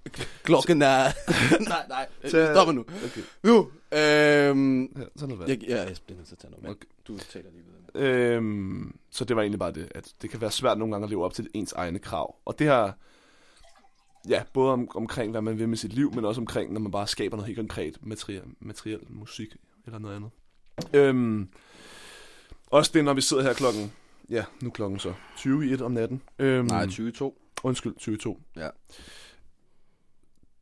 Klokken 0.43 0.81
er... 0.81 1.03
nej, 1.69 1.85
nej. 1.89 2.07
Så- 2.25 2.49
Stopper 2.53 2.71
nu. 2.73 2.81
Okay, 2.81 3.21
Nu. 3.43 3.57
Øhm, 3.91 4.83
ja, 4.83 5.01
sådan 5.15 5.35
noget. 5.35 5.49
jeg, 5.49 5.57
ja, 5.69 5.77
jeg 5.83 5.95
bliver 6.05 6.17
nødt 6.17 6.27
til 6.27 6.35
at 6.35 6.39
tage 6.39 6.51
noget 6.51 6.63
med. 6.63 6.71
Okay. 6.71 6.87
Du 7.07 7.17
taler 7.17 7.49
lige 7.51 7.63
videre. 7.63 8.33
Øhm, 8.35 8.95
så 9.11 9.25
det 9.25 9.35
var 9.35 9.41
egentlig 9.41 9.59
bare 9.59 9.71
det, 9.71 9.87
at 9.95 10.13
det 10.21 10.29
kan 10.29 10.41
være 10.41 10.51
svært 10.51 10.77
nogle 10.77 10.93
gange 10.93 11.05
at 11.05 11.09
leve 11.09 11.25
op 11.25 11.33
til 11.33 11.47
ens 11.53 11.73
egne 11.73 11.99
krav. 11.99 12.35
Og 12.45 12.59
det 12.59 12.67
her, 12.67 12.91
ja, 14.29 14.43
både 14.53 14.73
om, 14.73 14.87
omkring, 14.95 15.31
hvad 15.31 15.41
man 15.41 15.59
vil 15.59 15.69
med 15.69 15.77
sit 15.77 15.93
liv, 15.93 16.13
men 16.15 16.25
også 16.25 16.41
omkring, 16.41 16.73
når 16.73 16.79
man 16.79 16.91
bare 16.91 17.07
skaber 17.07 17.37
noget 17.37 17.47
helt 17.47 17.57
konkret 17.59 17.97
materiel, 18.01 18.43
materiel 18.59 18.99
musik 19.09 19.55
eller 19.85 19.99
noget 19.99 20.15
andet. 20.15 20.29
Øhm, 20.93 21.49
også 22.67 22.91
det, 22.93 23.05
når 23.05 23.13
vi 23.13 23.21
sidder 23.21 23.43
her 23.43 23.53
klokken, 23.53 23.91
ja, 24.29 24.45
nu 24.61 24.67
er 24.69 24.73
klokken 24.73 24.99
så 24.99 25.13
20 25.37 25.67
i 25.69 25.73
et 25.73 25.81
om 25.81 25.91
natten. 25.91 26.21
Øhm, 26.39 26.65
Nej, 26.65 26.85
22. 26.85 27.31
Undskyld, 27.63 27.93
22. 27.95 28.37
Ja. 28.55 28.69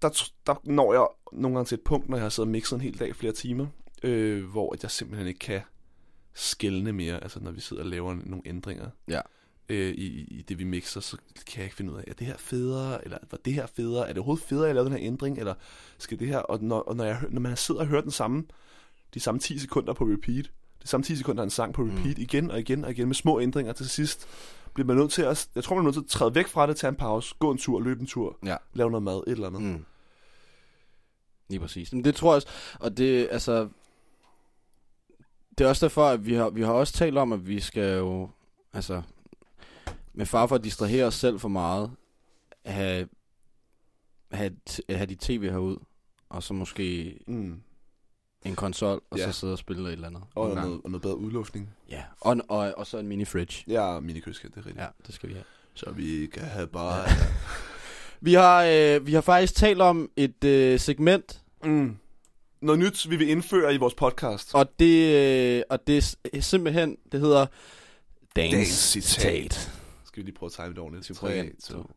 Der, 0.02 0.30
der 0.48 0.56
når 0.64 0.94
jeg 0.94 1.08
nogle 1.34 1.58
gange 1.58 1.68
til 1.68 1.76
et 1.76 1.82
punkt, 1.84 2.10
når 2.10 2.18
jeg 2.18 2.24
har 2.24 2.30
siddet 2.30 2.48
og 2.48 2.52
mixet 2.52 2.76
en 2.76 2.82
hel 2.82 3.00
dag, 3.00 3.16
flere 3.16 3.34
timer, 3.34 3.68
øh, 4.04 4.44
hvor 4.46 4.74
at 4.74 4.84
jeg 4.84 4.92
simpelthen 4.92 5.28
ikke 5.28 5.40
kan 5.40 5.62
skælne 6.34 6.94
mere, 6.94 7.24
altså 7.24 7.40
når 7.40 7.52
vi 7.52 7.60
sidder 7.62 7.84
og 7.84 7.90
laver 7.90 8.14
nogle 8.14 8.42
ændringer 8.46 8.90
Ja. 9.08 9.22
øh, 9.70 9.94
i, 9.94 10.06
i 10.24 10.42
det, 10.42 10.60
vi 10.60 10.64
mixer, 10.64 11.02
så 11.02 11.18
kan 11.48 11.58
jeg 11.58 11.64
ikke 11.64 11.76
finde 11.76 11.92
ud 11.94 11.98
af, 11.98 12.04
er 12.08 12.14
det 12.14 12.28
her 12.28 12.38
federe, 12.38 13.04
eller 13.04 13.18
var 13.32 13.38
det 13.46 13.54
her 13.54 13.66
federe, 13.68 14.04
er 14.04 14.08
det 14.08 14.18
overhovedet 14.18 14.46
federe, 14.46 14.64
at 14.64 14.68
jeg 14.68 14.76
lavede 14.76 14.90
den 14.90 14.98
her 15.00 15.08
ændring, 15.08 15.38
eller 15.40 15.54
skal 15.98 16.20
det 16.20 16.28
her, 16.28 16.38
og 16.38 16.64
når, 16.64 16.80
og 16.80 16.96
når, 16.96 17.04
jeg, 17.06 17.22
når 17.30 17.42
man 17.42 17.58
sidder 17.58 17.82
og 17.82 17.88
hører 17.88 18.02
den 18.02 18.12
samme, 18.12 18.44
de 19.14 19.20
samme 19.20 19.40
10 19.40 19.60
sekunder 19.60 19.94
på 19.94 20.04
repeat, 20.04 20.52
samme 20.86 21.04
10 21.04 21.16
sekunder 21.16 21.44
en 21.44 21.50
sang 21.50 21.74
på 21.74 21.82
repeat, 21.82 22.18
mm. 22.18 22.24
igen 22.24 22.52
og 22.52 22.60
igen 22.60 22.86
og 22.86 22.92
igen 22.92 23.08
med 23.08 23.16
små 23.16 23.40
ændringer 23.40 23.74
til 23.74 23.90
sidst, 23.90 24.28
bliver 24.74 24.88
man 24.88 24.96
nødt 24.98 25.12
til 25.12 25.22
at, 25.22 25.50
jeg 25.56 25.64
tror 25.64 25.76
man 25.76 25.82
er 25.82 25.86
nødt 25.86 25.96
til 25.96 26.02
at 26.02 26.08
træde 26.08 26.36
væk 26.36 26.48
fra 26.48 26.68
det, 26.68 26.78
tage 26.78 26.90
en 26.90 26.96
pause, 26.96 27.36
gå 27.40 27.52
en 27.52 27.58
tur, 27.58 27.80
løbe 27.82 28.00
en 28.02 28.08
tur, 28.08 28.38
Ja. 28.46 28.56
lave 28.74 28.92
noget 28.92 29.04
mad, 29.04 29.24
et 29.28 29.32
eller 29.32 29.48
andet. 29.48 29.62
Mm. 29.62 29.68
Mm. 29.68 29.86
Lige 31.50 31.60
præcis. 31.60 31.94
Men 31.94 32.04
det 32.04 32.16
tror 32.16 32.30
jeg 32.32 32.36
også, 32.36 32.48
og 32.80 32.98
det, 32.98 33.28
altså, 33.32 33.70
det 35.58 35.64
er 35.64 35.70
også 35.70 35.86
derfor, 35.86 36.06
at 36.08 36.26
vi 36.26 36.34
har, 36.34 36.50
vi 36.50 36.62
har 36.62 36.72
også 36.74 36.94
talt 36.94 37.18
om, 37.18 37.34
at 37.34 37.48
vi 37.48 37.60
skal 37.60 37.98
jo, 37.98 38.30
altså, 38.74 39.02
med 40.14 40.26
far 40.26 40.48
for 40.48 40.56
at 40.56 40.64
distrahere 40.64 41.06
os 41.06 41.16
selv 41.16 41.40
for 41.40 41.48
meget, 41.50 41.92
have, 42.66 43.08
have, 44.32 44.56
have 44.90 45.06
de 45.06 45.16
tv 45.20 45.52
herud, 45.52 45.78
og 46.30 46.44
så 46.44 46.54
måske 46.54 47.20
Mm. 47.28 47.62
En 48.46 48.56
konsol, 48.56 49.02
og 49.12 49.18
Ja. 49.18 49.26
så 49.32 49.40
sidde 49.40 49.54
og 49.54 49.58
spille 49.60 49.88
et 49.88 49.92
eller 49.94 50.08
andet. 50.08 50.22
Og, 50.36 50.56
noget, 50.56 50.82
og 50.84 50.90
noget 50.92 51.02
bedre 51.02 51.18
udluftning. 51.18 51.70
Ja, 51.90 52.04
og, 52.22 52.38
og, 52.50 52.74
og 52.78 52.88
så 52.88 52.98
en 52.98 53.08
mini-fridge. 53.08 53.64
Ja, 53.68 54.00
minikøske, 54.00 54.48
det 54.48 54.54
er 54.54 54.58
rigtigt. 54.58 54.78
Ja, 54.78 54.88
det 55.08 55.16
skal 55.16 55.30
vi 55.30 55.34
have. 55.34 55.44
Så 55.74 55.92
vi 55.92 56.30
kan 56.34 56.44
have 56.44 56.68
bare... 56.68 57.06
Vi 58.22 58.34
har, 58.34 58.64
øh, 58.64 59.08
vi 59.08 59.14
har 59.14 59.22
faktisk 59.22 59.56
talt 59.56 59.82
om 59.82 60.10
et 60.16 60.44
øh, 60.44 60.80
segment, 60.80 61.42
Mm. 61.64 61.96
Noget 62.62 62.80
nyt, 62.80 63.10
vi 63.10 63.16
vil 63.16 63.30
indføre 63.30 63.74
i 63.74 63.78
vores 63.78 63.94
podcast. 63.94 64.56
og 64.56 64.80
det, 64.80 65.14
øh, 65.58 65.62
og 65.70 65.88
det 65.88 66.16
er 66.34 66.42
simpelthen, 66.42 66.98
det 67.12 67.20
hedder 67.20 67.46
Dagens, 68.36 68.68
citat. 68.70 69.72
Skal 70.06 70.24
vi 70.24 70.26
lige 70.28 70.36
prøve 70.36 70.48
at 70.48 70.52
time 70.54 70.70
det 70.70 70.78
ordentligt? 70.80 71.06
Skal 71.06 71.16
vi 71.16 71.20
prøve 71.20 71.34
3, 71.34 71.38
igen? 71.46 71.56
2, 71.62 71.92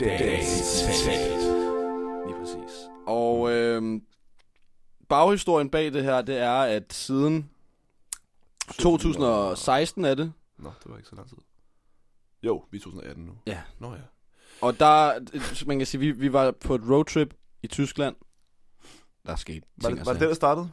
Dagens 0.00 0.48
citat. 0.48 1.40
Lige 2.26 2.36
præcis. 2.40 2.76
Og 3.06 3.50
øh, 3.52 4.00
baghistorien 5.14 5.70
bag 5.70 5.92
det 5.92 6.04
her, 6.04 6.22
det 6.22 6.38
er, 6.38 6.52
at 6.62 6.92
siden 6.92 7.50
2016 8.78 10.04
er 10.04 10.14
det, 10.14 10.32
Nå, 10.58 10.72
det 10.82 10.90
var 10.90 10.96
ikke 10.96 11.08
så 11.08 11.16
lang 11.16 11.28
tid. 11.28 11.36
Jo, 12.42 12.64
vi 12.70 12.76
er 12.78 12.80
2018 12.82 13.24
nu. 13.24 13.32
Ja. 13.46 13.60
Nå 13.78 13.92
ja. 13.92 14.00
og 14.60 14.80
der, 14.80 15.20
man 15.66 15.78
kan 15.78 15.86
sige, 15.86 15.98
vi, 16.00 16.10
vi 16.10 16.32
var 16.32 16.50
på 16.50 16.74
et 16.74 16.82
roadtrip 16.90 17.34
i 17.62 17.66
Tyskland. 17.66 18.16
Der 19.26 19.32
er 19.32 19.36
sket 19.36 19.64
Var 19.76 19.88
ting 19.88 19.98
det, 19.98 20.06
var 20.06 20.12
det 20.12 20.18
sager. 20.18 20.18
det, 20.18 20.28
der 20.28 20.34
startede? 20.34 20.70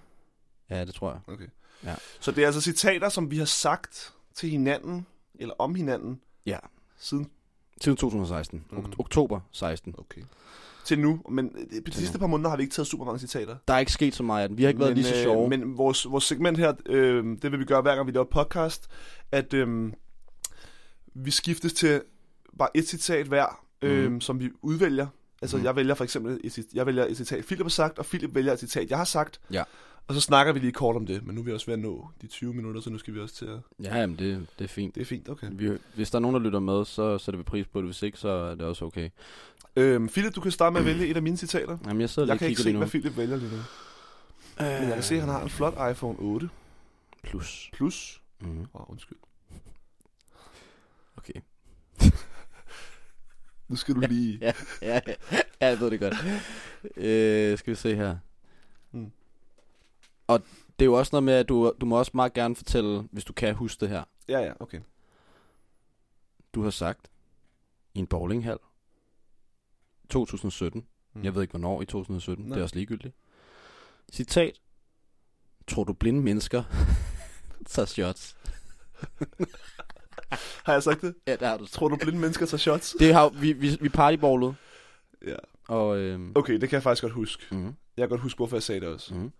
Ja, 0.69 0.85
det 0.85 0.93
tror 0.95 1.11
jeg. 1.11 1.19
Okay. 1.27 1.47
Ja. 1.83 1.95
Så 2.19 2.31
det 2.31 2.41
er 2.41 2.45
altså 2.45 2.61
citater, 2.61 3.09
som 3.09 3.31
vi 3.31 3.37
har 3.37 3.45
sagt 3.45 4.13
til 4.35 4.49
hinanden, 4.49 5.05
eller 5.35 5.53
om 5.59 5.75
hinanden, 5.75 6.21
Ja. 6.45 6.57
siden... 6.97 7.31
Siden 7.83 7.97
2016. 7.97 8.63
Mhm. 8.71 8.79
Ok- 8.79 8.99
oktober 8.99 9.39
16. 9.51 9.95
Okay. 9.97 10.21
Til 10.85 10.99
nu. 10.99 11.21
Men 11.29 11.51
øh, 11.75 11.81
de 11.85 11.91
sidste 11.93 12.19
par 12.19 12.27
måneder 12.27 12.49
har 12.49 12.57
vi 12.57 12.63
ikke 12.63 12.73
taget 12.73 12.87
super 12.87 13.05
mange 13.05 13.19
citater. 13.19 13.55
Der 13.67 13.73
er 13.73 13.79
ikke 13.79 13.91
sket 13.91 14.15
så 14.15 14.23
meget 14.23 14.43
af 14.43 14.49
den. 14.49 14.57
Vi 14.57 14.63
har 14.63 14.67
ikke 14.69 14.79
været 14.79 14.95
lige 14.95 15.05
så 15.05 15.15
øh, 15.15 15.21
sjove. 15.21 15.49
Men 15.49 15.77
vores, 15.77 16.09
vores 16.09 16.23
segment 16.23 16.57
her, 16.57 16.73
øh, 16.85 17.25
det 17.41 17.51
vil 17.51 17.59
vi 17.59 17.65
gøre 17.65 17.81
hver 17.81 17.95
gang 17.95 18.07
vi 18.07 18.11
laver 18.11 18.25
podcast, 18.31 18.87
at 19.31 19.53
øh, 19.53 19.93
vi 21.13 21.31
skiftes 21.31 21.73
til 21.73 22.01
bare 22.57 22.69
et 22.77 22.87
citat 22.87 23.27
hver, 23.27 23.65
øh, 23.81 24.11
Mhm. 24.11 24.21
som 24.21 24.39
vi 24.39 24.49
udvælger. 24.61 25.07
Altså 25.41 25.57
Mhm. 25.57 25.65
jeg 25.65 25.75
vælger 25.75 25.95
for 25.95 26.03
eksempel 26.03 26.39
et, 26.43 26.59
jeg 26.73 26.85
vælger 26.85 27.05
et 27.05 27.17
citat, 27.17 27.45
Philip 27.45 27.63
har 27.65 27.69
sagt, 27.69 27.99
og 27.99 28.05
Philip 28.05 28.35
vælger 28.35 28.53
et 28.53 28.59
citat, 28.59 28.89
jeg 28.89 28.97
har 28.97 29.05
sagt. 29.05 29.39
Ja. 29.53 29.63
Og 30.07 30.15
så 30.15 30.21
snakker 30.21 30.53
vi 30.53 30.59
lige 30.59 30.71
kort 30.71 30.95
om 30.95 31.05
det, 31.05 31.25
men 31.25 31.35
nu 31.35 31.41
er 31.41 31.45
vi 31.45 31.51
også 31.51 31.65
ved 31.65 31.73
at 31.73 31.79
nå 31.79 32.09
de 32.21 32.27
20 32.27 32.53
minutter, 32.53 32.81
så 32.81 32.89
nu 32.89 32.97
skal 32.97 33.13
vi 33.13 33.19
også 33.19 33.35
til 33.35 33.45
at... 33.45 33.59
Ja, 33.83 33.97
jamen, 33.97 34.19
det, 34.19 34.47
det 34.59 34.63
er 34.63 34.67
fint. 34.69 34.95
Det 34.95 35.01
er 35.01 35.05
fint, 35.05 35.29
okay. 35.29 35.47
Vi, 35.51 35.69
hvis 35.95 36.11
der 36.11 36.15
er 36.17 36.19
nogen, 36.19 36.33
der 36.35 36.41
lytter 36.41 36.59
med, 36.59 36.85
så 36.85 37.17
sætter 37.17 37.37
vi 37.37 37.43
pris 37.43 37.67
på 37.67 37.77
det. 37.79 37.87
Hvis 37.87 38.01
ikke, 38.01 38.17
så 38.17 38.29
er 38.29 38.55
det 38.55 38.61
også 38.61 38.85
okay. 38.85 39.09
Øhm, 39.75 40.07
Philip, 40.07 40.35
du 40.35 40.41
kan 40.41 40.51
starte 40.51 40.73
med 40.73 40.79
at 40.81 40.85
vælge 40.85 41.07
et 41.07 41.15
af 41.15 41.21
mine 41.23 41.37
citater. 41.37 41.77
Jamen, 41.85 42.01
jeg 42.01 42.09
sidder 42.09 42.25
lige 42.25 42.31
Jeg 42.31 42.35
og 42.35 42.39
kan 42.39 42.47
ikke 42.49 42.61
se, 42.61 42.67
lige 42.67 42.73
nu. 42.73 42.79
hvad 42.79 42.89
Philip 42.89 43.17
vælger 43.17 43.35
lige 43.37 43.51
nu. 43.51 43.57
Men 44.59 44.67
jeg 44.87 44.93
kan 44.93 45.03
se, 45.03 45.15
at 45.15 45.21
han 45.21 45.29
har 45.29 45.43
en 45.43 45.49
flot 45.49 45.73
iPhone 45.91 46.19
8 46.19 46.49
Plus. 47.23 47.69
Plus. 47.73 48.21
Mm. 48.41 48.59
Åh, 48.61 48.67
oh, 48.73 48.89
undskyld. 48.89 49.17
Okay. 51.17 51.33
Nu 53.67 53.75
skal 53.75 53.95
du 53.95 53.99
lige... 53.99 54.37
Ja, 54.41 54.53
ja, 54.81 54.99
ja, 55.61 55.67
jeg 55.69 55.79
ved 55.79 55.91
det 55.91 55.99
godt. 55.99 56.13
Øh, 56.97 57.57
skal 57.57 57.71
vi 57.71 57.75
se 57.75 57.95
her. 57.95 58.17
Og 60.33 60.41
det 60.79 60.85
er 60.85 60.89
jo 60.89 60.93
også 60.93 61.09
noget 61.13 61.23
med, 61.23 61.33
at 61.33 61.49
du, 61.49 61.73
du 61.81 61.85
må 61.85 61.97
også 61.99 62.11
meget 62.13 62.33
gerne 62.33 62.55
fortælle, 62.55 63.01
hvis 63.11 63.23
du 63.25 63.33
kan 63.33 63.55
huske 63.55 63.79
det 63.81 63.89
her. 63.89 64.03
Ja, 64.29 64.39
ja, 64.39 64.53
okay. 64.59 64.79
Du 66.55 66.63
har 66.63 66.69
sagt 66.69 67.11
i 67.93 67.99
en 67.99 68.07
bowlinghal 68.07 68.57
2017. 70.09 70.85
Mm. 71.13 71.23
Jeg 71.23 71.35
ved 71.35 71.41
ikke, 71.41 71.51
hvornår 71.51 71.81
i 71.81 71.85
2017. 71.85 72.45
Nej. 72.45 72.53
Det 72.53 72.59
er 72.59 72.63
også 72.63 72.75
ligegyldigt. 72.75 73.15
Citat. 74.13 74.59
Tror 75.67 75.83
du 75.83 75.93
blinde 75.93 76.21
mennesker 76.21 76.63
tager 77.67 77.85
shots? 77.85 78.37
Har 80.65 80.73
jeg 80.73 80.83
sagt 80.83 81.01
det? 81.01 81.15
Ja, 81.27 81.31
det 81.35 81.47
har 81.47 81.57
du. 81.57 81.65
Tror 81.65 81.87
du, 81.87 81.95
blinde 81.95 82.19
mennesker 82.19 82.45
tager 82.45 82.57
shots? 82.57 82.95
Det 82.99 83.13
har 83.13 83.29
vi, 83.29 83.53
vi, 83.53 83.77
vi 83.81 83.89
partyballede, 83.89 84.55
Ja. 85.27 85.35
og... 85.67 85.97
Øhm, 85.97 86.31
Okay, 86.35 86.53
det 86.53 86.69
kan 86.69 86.71
jeg 86.77 86.83
faktisk 86.83 87.01
godt 87.01 87.13
huske. 87.13 87.43
mm, 87.55 87.63
Jeg 87.65 87.73
kan 87.97 88.09
godt 88.09 88.21
huske, 88.21 88.37
hvorfor 88.37 88.55
jeg 88.55 88.63
sagde 88.63 88.81
det 88.81 88.89
også. 88.89 89.13
mm, 89.13 89.31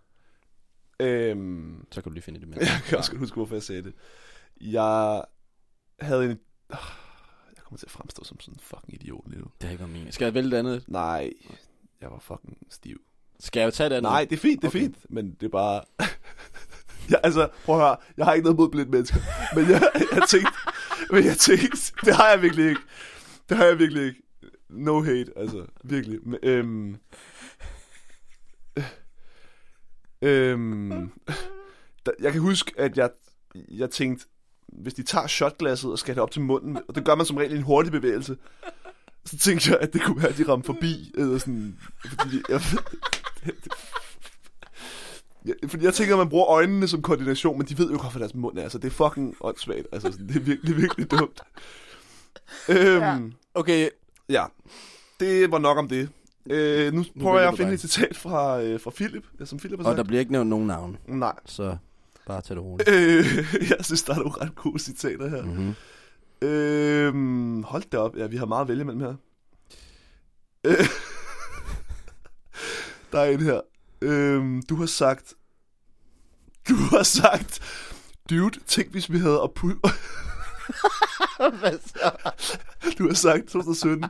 Øhm, 1.01 1.85
så 1.91 2.01
kan 2.01 2.09
du 2.09 2.13
lige 2.13 2.23
finde 2.23 2.39
det 2.39 2.47
med. 2.47 2.57
jeg 2.61 2.81
kan 2.85 2.97
også 2.97 3.11
godt 3.11 3.19
huske, 3.19 3.35
hvorfor 3.35 3.55
jeg 3.55 3.63
sagde 3.63 3.83
det. 3.83 3.93
Jeg 4.61 5.23
havde 5.99 6.25
en... 6.25 6.29
Jeg 7.55 7.63
kommer 7.63 7.77
til 7.77 7.85
at 7.85 7.91
fremstå 7.91 8.23
som 8.23 8.39
sådan 8.39 8.53
en 8.53 8.59
fucking 8.59 8.93
idiot 8.93 9.23
lige 9.27 9.39
nu. 9.39 9.47
Det 9.61 9.67
er 9.67 9.71
ikke 9.71 9.83
om 9.83 9.89
min. 9.89 10.11
Skal 10.11 10.25
jeg 10.25 10.33
vælge 10.33 10.51
det 10.51 10.57
andet? 10.57 10.83
Nej, 10.87 11.33
jeg 12.01 12.11
var 12.11 12.19
fucking 12.19 12.57
stiv. 12.69 13.01
Skal 13.39 13.61
jeg 13.61 13.73
tage 13.73 13.89
det 13.89 13.95
andet? 13.95 14.11
Nej, 14.11 14.25
det 14.29 14.35
er 14.35 14.39
fint, 14.39 14.61
det 14.61 14.67
er 14.67 14.71
Okay. 14.71 14.79
fint. 14.79 14.97
Men 15.09 15.33
det 15.39 15.45
er 15.45 15.49
bare... 15.49 15.81
ja, 17.11 17.15
altså, 17.23 17.49
prøv 17.65 17.75
at 17.75 17.81
høre. 17.81 17.97
Jeg 18.17 18.25
har 18.25 18.33
ikke 18.33 18.43
noget 18.43 18.57
mod 18.59 18.69
blinde 18.69 18.91
mennesker. 18.91 19.17
Men 19.55 19.69
jeg, 19.69 19.81
jeg 20.11 20.21
tænkte... 20.29 20.51
Men 21.11 21.25
jeg 21.25 21.37
tænkte... 21.37 21.93
Det 22.05 22.15
har 22.15 22.29
jeg 22.29 22.41
virkelig 22.41 22.69
ikke. 22.69 22.81
Det 23.49 23.57
har 23.57 23.65
jeg 23.65 23.79
virkelig 23.79 24.05
ikke. 24.07 24.21
No 24.69 25.01
hate, 25.03 25.31
altså. 25.35 25.65
Virkelig. 25.83 26.19
Men, 26.23 26.39
øhm, 26.43 26.97
øhm, 30.21 31.11
der, 32.05 32.11
jeg 32.21 32.31
kan 32.31 32.41
huske, 32.41 32.71
at 32.77 32.97
jeg, 32.97 33.09
jeg 33.55 33.89
tænkte, 33.89 34.25
hvis 34.67 34.93
de 34.93 35.03
tager 35.03 35.27
shotglasset 35.27 35.91
og 35.91 35.99
skal 35.99 36.15
det 36.15 36.23
op 36.23 36.31
til 36.31 36.41
munden, 36.41 36.79
og 36.87 36.95
det 36.95 37.05
gør 37.05 37.15
man 37.15 37.25
som 37.25 37.37
regel 37.37 37.53
i 37.53 37.55
en 37.55 37.63
hurtig 37.63 37.91
bevægelse, 37.91 38.37
så 39.25 39.37
tænkte 39.37 39.71
jeg, 39.71 39.79
at 39.81 39.93
det 39.93 40.01
kunne 40.01 40.21
være, 40.21 40.31
at 40.31 40.37
de 40.37 40.47
ramte 40.47 40.65
forbi, 40.65 41.11
eller 41.17 41.37
sådan, 41.37 41.79
fordi 42.19 42.41
jeg, 42.49 42.61
Ja, 45.45 45.53
fordi 45.67 45.85
jeg 45.85 45.93
tænker, 45.93 46.15
at 46.15 46.19
man 46.19 46.29
bruger 46.29 46.47
øjnene 46.47 46.87
som 46.87 47.01
koordination, 47.01 47.57
men 47.57 47.67
de 47.67 47.77
ved 47.77 47.91
jo 47.91 47.97
godt, 48.01 48.11
hvad 48.11 48.19
deres 48.19 48.33
mund 48.33 48.57
er. 48.57 48.63
Altså, 48.63 48.77
det 48.77 48.87
er 48.87 48.91
fucking 48.91 49.35
åndssvagt. 49.41 49.87
Altså, 49.91 50.11
sådan, 50.11 50.27
det 50.27 50.35
er 50.35 50.39
virkelig, 50.39 50.77
virkelig 50.77 51.11
dumt. 51.11 51.41
Øhm, 52.69 53.01
ja. 53.01 53.19
Okay, 53.53 53.89
ja, 54.29 54.45
det 55.19 55.51
var 55.51 55.57
nok 55.57 55.77
om 55.77 55.87
det. 55.87 56.09
Øh, 56.49 56.93
nu 56.93 57.05
prøver 57.19 57.31
vælger 57.33 57.41
jeg 57.41 57.51
at 57.51 57.57
finde 57.57 57.69
dig. 57.71 57.75
et 57.75 57.79
citat 57.81 58.17
fra, 58.17 58.61
øh, 58.61 58.79
fra 58.79 58.91
Philip, 58.95 59.23
ja, 59.39 59.45
som 59.45 59.59
Philip 59.59 59.79
har 59.79 59.85
og 59.85 59.89
sagt. 59.91 59.97
der 59.97 60.03
bliver 60.03 60.19
ikke 60.19 60.31
nævnt 60.31 60.49
nogen 60.49 60.67
navn, 60.67 60.97
Nej. 61.07 61.35
så 61.45 61.77
bare 62.27 62.41
tag 62.41 62.55
det 62.55 62.63
roligt. 62.63 62.89
Øh, 62.89 63.25
jeg 63.69 63.77
synes, 63.85 64.03
der 64.03 64.13
er 64.13 64.17
nogle 64.17 64.33
ret 64.41 64.55
gode 64.55 64.79
citater 64.79 65.29
her. 65.29 65.41
Mm-hmm. 65.43 65.75
Øh, 66.47 67.63
hold 67.63 67.83
da 67.91 67.97
op. 67.97 68.17
Ja, 68.17 68.27
vi 68.27 68.37
har 68.37 68.45
meget 68.45 68.61
at 68.61 68.67
vælge 68.67 68.83
mellem 68.83 69.01
her. 69.01 69.13
Øh, 70.63 70.73
der 73.11 73.19
er 73.19 73.29
en 73.31 73.41
her. 73.41 73.61
Øh, 74.01 74.61
du 74.69 74.75
har 74.75 74.85
sagt... 74.85 75.33
Du 76.69 76.75
har 76.75 77.03
sagt... 77.03 77.59
Dude, 78.29 78.59
tænk 78.67 78.91
hvis 78.91 79.11
vi 79.11 79.17
havde 79.17 79.41
at 79.43 79.49
pu- 79.59 79.89
Hvad 81.59 81.77
så? 81.85 82.11
Du 82.97 83.07
har 83.07 83.13
sagt 83.13 83.47
2017. 83.47 84.05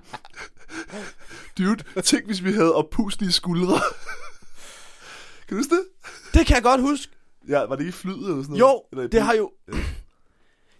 Dude, 1.57 2.01
tænk 2.01 2.25
hvis 2.25 2.43
vi 2.43 2.51
havde 2.51 2.75
oppuslige 2.75 3.31
skuldre. 3.31 3.73
kan 5.47 5.49
du 5.49 5.55
huske 5.55 5.75
det? 5.75 5.83
Det 6.33 6.45
kan 6.45 6.55
jeg 6.55 6.63
godt 6.63 6.81
huske. 6.81 7.11
Ja, 7.47 7.59
var 7.59 7.75
det 7.75 7.79
ikke 7.79 7.89
i 7.89 7.91
flyet 7.91 8.15
eller 8.17 8.43
sådan 8.43 8.57
noget? 8.57 8.59
Jo, 8.59 8.83
Eller 8.91 9.07
det 9.07 9.21
har 9.21 9.33
jo... 9.33 9.51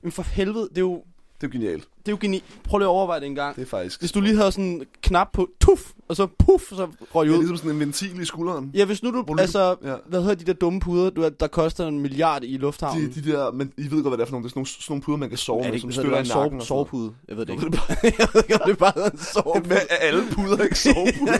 Men 0.04 0.12
for 0.12 0.24
helvede, 0.24 0.70
det 0.70 0.78
er 0.78 0.82
jo, 0.82 1.04
Det 1.42 1.48
er 1.48 1.52
jo 1.54 1.60
genialt. 1.60 1.84
det 1.84 2.08
er 2.08 2.12
jo 2.12 2.18
geni... 2.22 2.44
Prøv 2.64 2.78
lige 2.78 2.86
at 2.86 2.90
overveje 2.90 3.20
det 3.20 3.26
en 3.26 3.36
gang. 3.36 3.56
Det 3.56 3.62
er 3.62 3.66
faktisk... 3.66 4.00
Hvis 4.00 4.12
du 4.12 4.22
lige 4.22 4.36
havde 4.36 4.52
sådan 4.52 4.66
en 4.66 4.84
knap 5.04 5.28
på, 5.34 5.50
tuff, 5.62 5.82
og 6.08 6.16
så 6.16 6.28
puff, 6.40 6.64
så 6.70 6.88
røg 7.16 7.26
Det 7.26 7.32
jeg 7.32 7.36
er 7.36 7.38
ud. 7.38 7.42
ligesom 7.44 7.58
sådan 7.58 7.72
en 7.72 7.80
ventil 7.80 8.22
i 8.22 8.26
skulderen. 8.26 8.72
Ja, 8.74 8.86
hvis 8.86 9.04
nu 9.04 9.10
du, 9.10 9.16
Volumen. 9.16 9.40
altså, 9.40 9.76
Ja. 9.84 9.96
hvad 10.08 10.22
hedder 10.22 10.36
de 10.36 10.46
der 10.46 10.54
dumme 10.54 10.80
puder, 10.80 11.10
du, 11.10 11.30
der 11.40 11.48
koster 11.48 11.88
en 11.88 12.00
milliard 12.00 12.44
i 12.44 12.58
lufthavnen? 12.58 13.12
De, 13.16 13.22
de 13.22 13.32
der, 13.32 13.52
men 13.52 13.72
I 13.78 13.82
ved 13.82 13.90
godt, 13.90 14.04
hvad 14.04 14.18
det 14.18 14.22
er 14.22 14.26
for 14.26 14.32
nogle. 14.32 14.44
Det 14.44 14.50
er 14.50 14.50
sådan 14.50 14.60
nogle, 14.60 14.68
sådan 14.68 14.86
nogle 14.90 15.02
puder, 15.02 15.18
man 15.18 15.30
kan 15.30 15.38
sove 15.38 15.60
er 15.60 15.64
det 15.64 15.72
med, 15.72 15.80
som 15.80 15.88
det 15.90 15.96
støtter 15.96 16.18
i 16.18 16.22
en 16.22 16.28
nakken. 16.28 16.62
sove, 16.62 16.68
sovepude? 16.68 17.14
Jeg 17.28 17.38
ved 17.38 17.46
det 17.46 17.54
ikke. 17.54 17.66
jeg 18.20 18.28
ved 18.34 18.42
ikke, 18.44 18.62
om 18.64 18.70
det 18.70 18.78
bare 18.78 18.92
hedder 18.96 19.10
en 19.10 19.18
sovepude. 19.18 19.68
Men 19.70 19.78
er 19.90 19.96
alle 19.96 20.24
puder 20.32 20.64
ikke 20.64 20.80
sovepuder? 20.80 21.38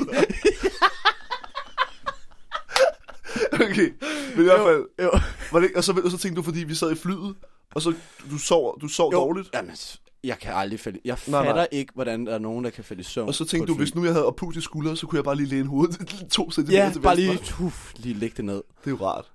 okay, 3.54 3.90
men 4.36 4.40
i 4.40 4.44
hvert 4.44 4.60
fald, 4.60 4.84
Jo, 5.00 5.04
jo. 5.04 5.12
var 5.52 5.60
det 5.60 5.70
og, 5.76 5.84
så, 5.84 6.02
og 6.06 6.12
så 6.12 6.18
tænkte 6.18 6.40
du, 6.40 6.44
fordi 6.44 6.60
vi 6.64 6.76
sad 6.76 6.92
i 6.92 6.96
flyet, 6.96 7.36
og 7.76 7.82
så 7.82 7.94
du 8.32 8.38
sov, 8.38 8.82
du 8.82 8.88
sov 8.88 9.12
Jo. 9.14 9.18
dårligt, 9.20 9.50
Jamen, 9.54 9.76
jeg 10.24 10.40
kan 10.40 10.54
aldrig 10.54 10.80
falde... 10.80 11.00
Jeg 11.06 11.18
Nej, 11.28 11.40
fatter 11.46 11.54
nej. 11.62 11.68
ikke, 11.72 11.94
hvordan 11.94 12.26
der 12.26 12.34
er 12.34 12.40
nogen, 12.40 12.64
der 12.66 12.72
kan 12.72 12.84
falde 12.84 13.02
i 13.02 13.04
søvn 13.04 13.28
og 13.28 13.36
så 13.36 13.46
tænkte 13.46 13.74
du, 13.74 13.78
hvis 13.78 13.96
nu 13.96 14.04
jeg 14.06 14.14
havde 14.14 14.26
oppust 14.26 14.58
i 14.58 14.62
skuldre, 14.62 14.98
så 14.98 15.08
kunne 15.08 15.18
jeg 15.18 15.24
bare 15.24 15.36
lige 15.36 15.48
læne 15.48 15.68
hovedet 15.70 16.00
to 16.32 16.52
centimeter 16.52 16.84
Ja, 16.86 16.92
til 16.92 17.00
bare 17.00 17.18
venstre. 17.18 17.34
lige, 17.36 17.46
tuff, 17.46 17.94
lige 17.96 18.14
lægge 18.16 18.38
det 18.38 18.46
ned. 18.46 18.56
Det 18.84 18.88
er 18.88 18.92
jo 18.92 18.98
rart. 19.06 19.32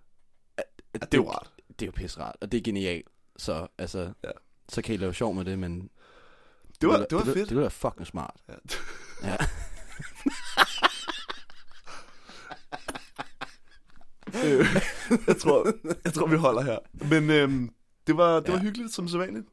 Ja, 0.59 0.63
Ja, 0.95 0.99
det 0.99 1.15
er 1.15 1.19
jo 1.23 1.31
rart. 1.31 1.51
Det 1.69 1.83
er 1.83 1.87
jo 1.87 1.93
pisse 1.97 2.21
rart, 2.21 2.37
og 2.41 2.53
det 2.53 2.59
er 2.59 2.63
genialt. 2.63 3.07
Så, 3.37 3.67
altså, 3.79 4.13
Ja. 4.25 4.31
så 4.69 4.83
kan 4.83 4.95
I 4.95 4.99
lave 4.99 5.15
sjov 5.15 5.35
med 5.35 5.45
det, 5.45 5.59
men... 5.59 5.89
Det 6.81 6.89
var, 6.89 6.97
det 6.99 7.13
var 7.19 7.23
det, 7.25 7.33
fedt. 7.35 7.49
Det 7.49 7.59
være 7.59 7.71
fucking 7.71 8.07
smart. 8.07 8.35
Ja. 8.49 8.55
Ja. 9.29 9.37
Øh, 14.45 14.67
jeg, 15.27 15.37
tror, 15.37 15.67
jeg 16.05 16.13
tror, 16.15 16.27
vi 16.27 16.37
holder 16.37 16.63
her. 16.63 16.79
Men 16.93 17.31
øhm, 17.31 17.71
det 18.07 18.17
var, 18.17 18.41
det 18.41 18.49
var 18.49 18.55
Ja. 18.59 18.63
hyggeligt, 18.63 18.95
som 18.95 19.09
sædvanligt. 19.09 19.47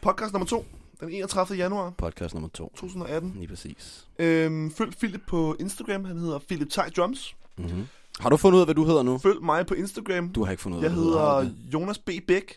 Podcast 0.00 0.32
nummer 0.32 0.46
to, 0.46 0.66
den 1.00 1.08
31. 1.10 1.56
januar 1.58 1.90
Podcast 1.90 2.34
nummer 2.34 2.48
to. 2.48 2.72
2018. 2.76 3.32
Lige 3.36 3.48
præcis. 3.48 4.06
Øhm, 4.18 4.70
følg 4.70 4.90
Philip 4.98 5.20
på 5.26 5.56
Instagram, 5.60 6.04
han 6.04 6.18
hedder 6.18 6.38
Philip 6.38 6.70
Thai 6.70 6.88
Drums. 6.90 7.36
Mm-hmm. 7.58 7.86
Har 8.20 8.28
du 8.30 8.36
fundet 8.36 8.56
ud 8.56 8.60
af, 8.60 8.66
hvad 8.66 8.74
du 8.74 8.84
hedder 8.84 9.02
nu? 9.02 9.18
Følg 9.18 9.42
mig 9.42 9.66
på 9.66 9.74
Instagram. 9.74 10.28
Du 10.32 10.44
har 10.44 10.50
ikke 10.50 10.62
fundet 10.62 10.78
ud 10.78 10.84
af, 10.84 10.88
jeg 10.88 10.94
hedder. 10.96 11.40
hedder 11.40 11.54
Jonas 11.72 11.98
B. 11.98 12.10
Bæk. 12.28 12.54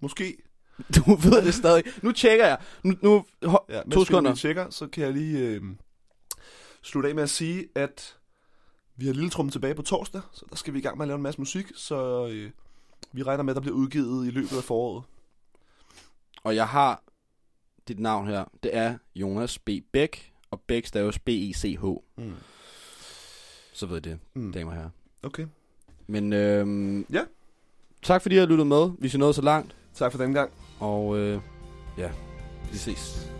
Måske. 0.00 0.36
Du 0.96 1.14
ved 1.14 1.44
det 1.44 1.54
stadig. 1.54 1.82
Nu 2.02 2.12
tjekker 2.12 2.46
jeg. 2.46 2.58
Nu, 2.82 2.94
nu 3.02 3.24
ho- 3.44 3.66
Ja, 3.68 3.80
mens 3.84 3.94
to 3.94 4.04
sekunder. 4.04 4.30
lige 4.30 4.38
tjekker, 4.38 4.70
så 4.70 4.86
kan 4.86 5.04
jeg 5.04 5.12
lige 5.12 5.38
øh, 5.38 5.62
slutte 6.82 7.08
af 7.08 7.14
med 7.14 7.22
at 7.22 7.30
sige, 7.30 7.64
at 7.74 8.16
vi 8.96 9.06
har 9.06 9.12
Lille 9.14 9.30
Trum 9.30 9.50
tilbage 9.50 9.74
på 9.74 9.82
torsdag, 9.82 10.20
så 10.32 10.44
der 10.50 10.56
skal 10.56 10.74
vi 10.74 10.78
i 10.78 10.82
gang 10.82 10.96
med 10.98 11.04
at 11.04 11.08
lave 11.08 11.16
en 11.16 11.22
masse 11.22 11.40
musik, 11.40 11.66
så 11.74 12.26
øh, 12.32 12.50
vi 13.12 13.22
regner 13.22 13.42
med, 13.44 13.52
at 13.52 13.54
der 13.56 13.60
bliver 13.60 13.76
udgivet 13.76 14.26
i 14.26 14.30
løbet 14.30 14.56
af 14.56 14.64
foråret. 14.64 15.04
Og 16.44 16.56
jeg 16.56 16.68
har 16.68 17.02
dit 17.88 17.98
navn 18.00 18.26
her. 18.26 18.44
Det 18.62 18.76
er 18.76 18.98
Jonas 19.14 19.58
B. 19.58 19.68
Bæk, 19.92 20.32
og 20.50 20.60
Bæk 20.60 20.86
staves 20.86 21.18
B-E-C-H. 21.18 21.84
Mm. 22.16 22.32
Så 23.72 23.86
ved 23.86 23.96
I 23.96 24.00
det, 24.00 24.18
Mm. 24.34 24.52
damer 24.52 24.70
og 24.70 24.76
herrer. 24.76 24.90
Okay. 25.22 25.46
Men 26.06 26.32
øhm, 26.32 27.06
Ja. 27.12 27.24
tak 28.02 28.22
fordi 28.22 28.34
I 28.34 28.38
har 28.38 28.46
lyttet 28.46 28.66
med. 28.66 28.90
Vi 28.98 29.10
er 29.14 29.18
nået 29.18 29.34
så 29.34 29.42
langt. 29.42 29.76
Tak 29.94 30.12
for 30.12 30.18
den 30.18 30.32
gang. 30.34 30.50
Og 30.80 31.16
øh, 31.18 31.40
ja, 31.98 32.10
vi 32.72 32.78
ses. 32.78 33.30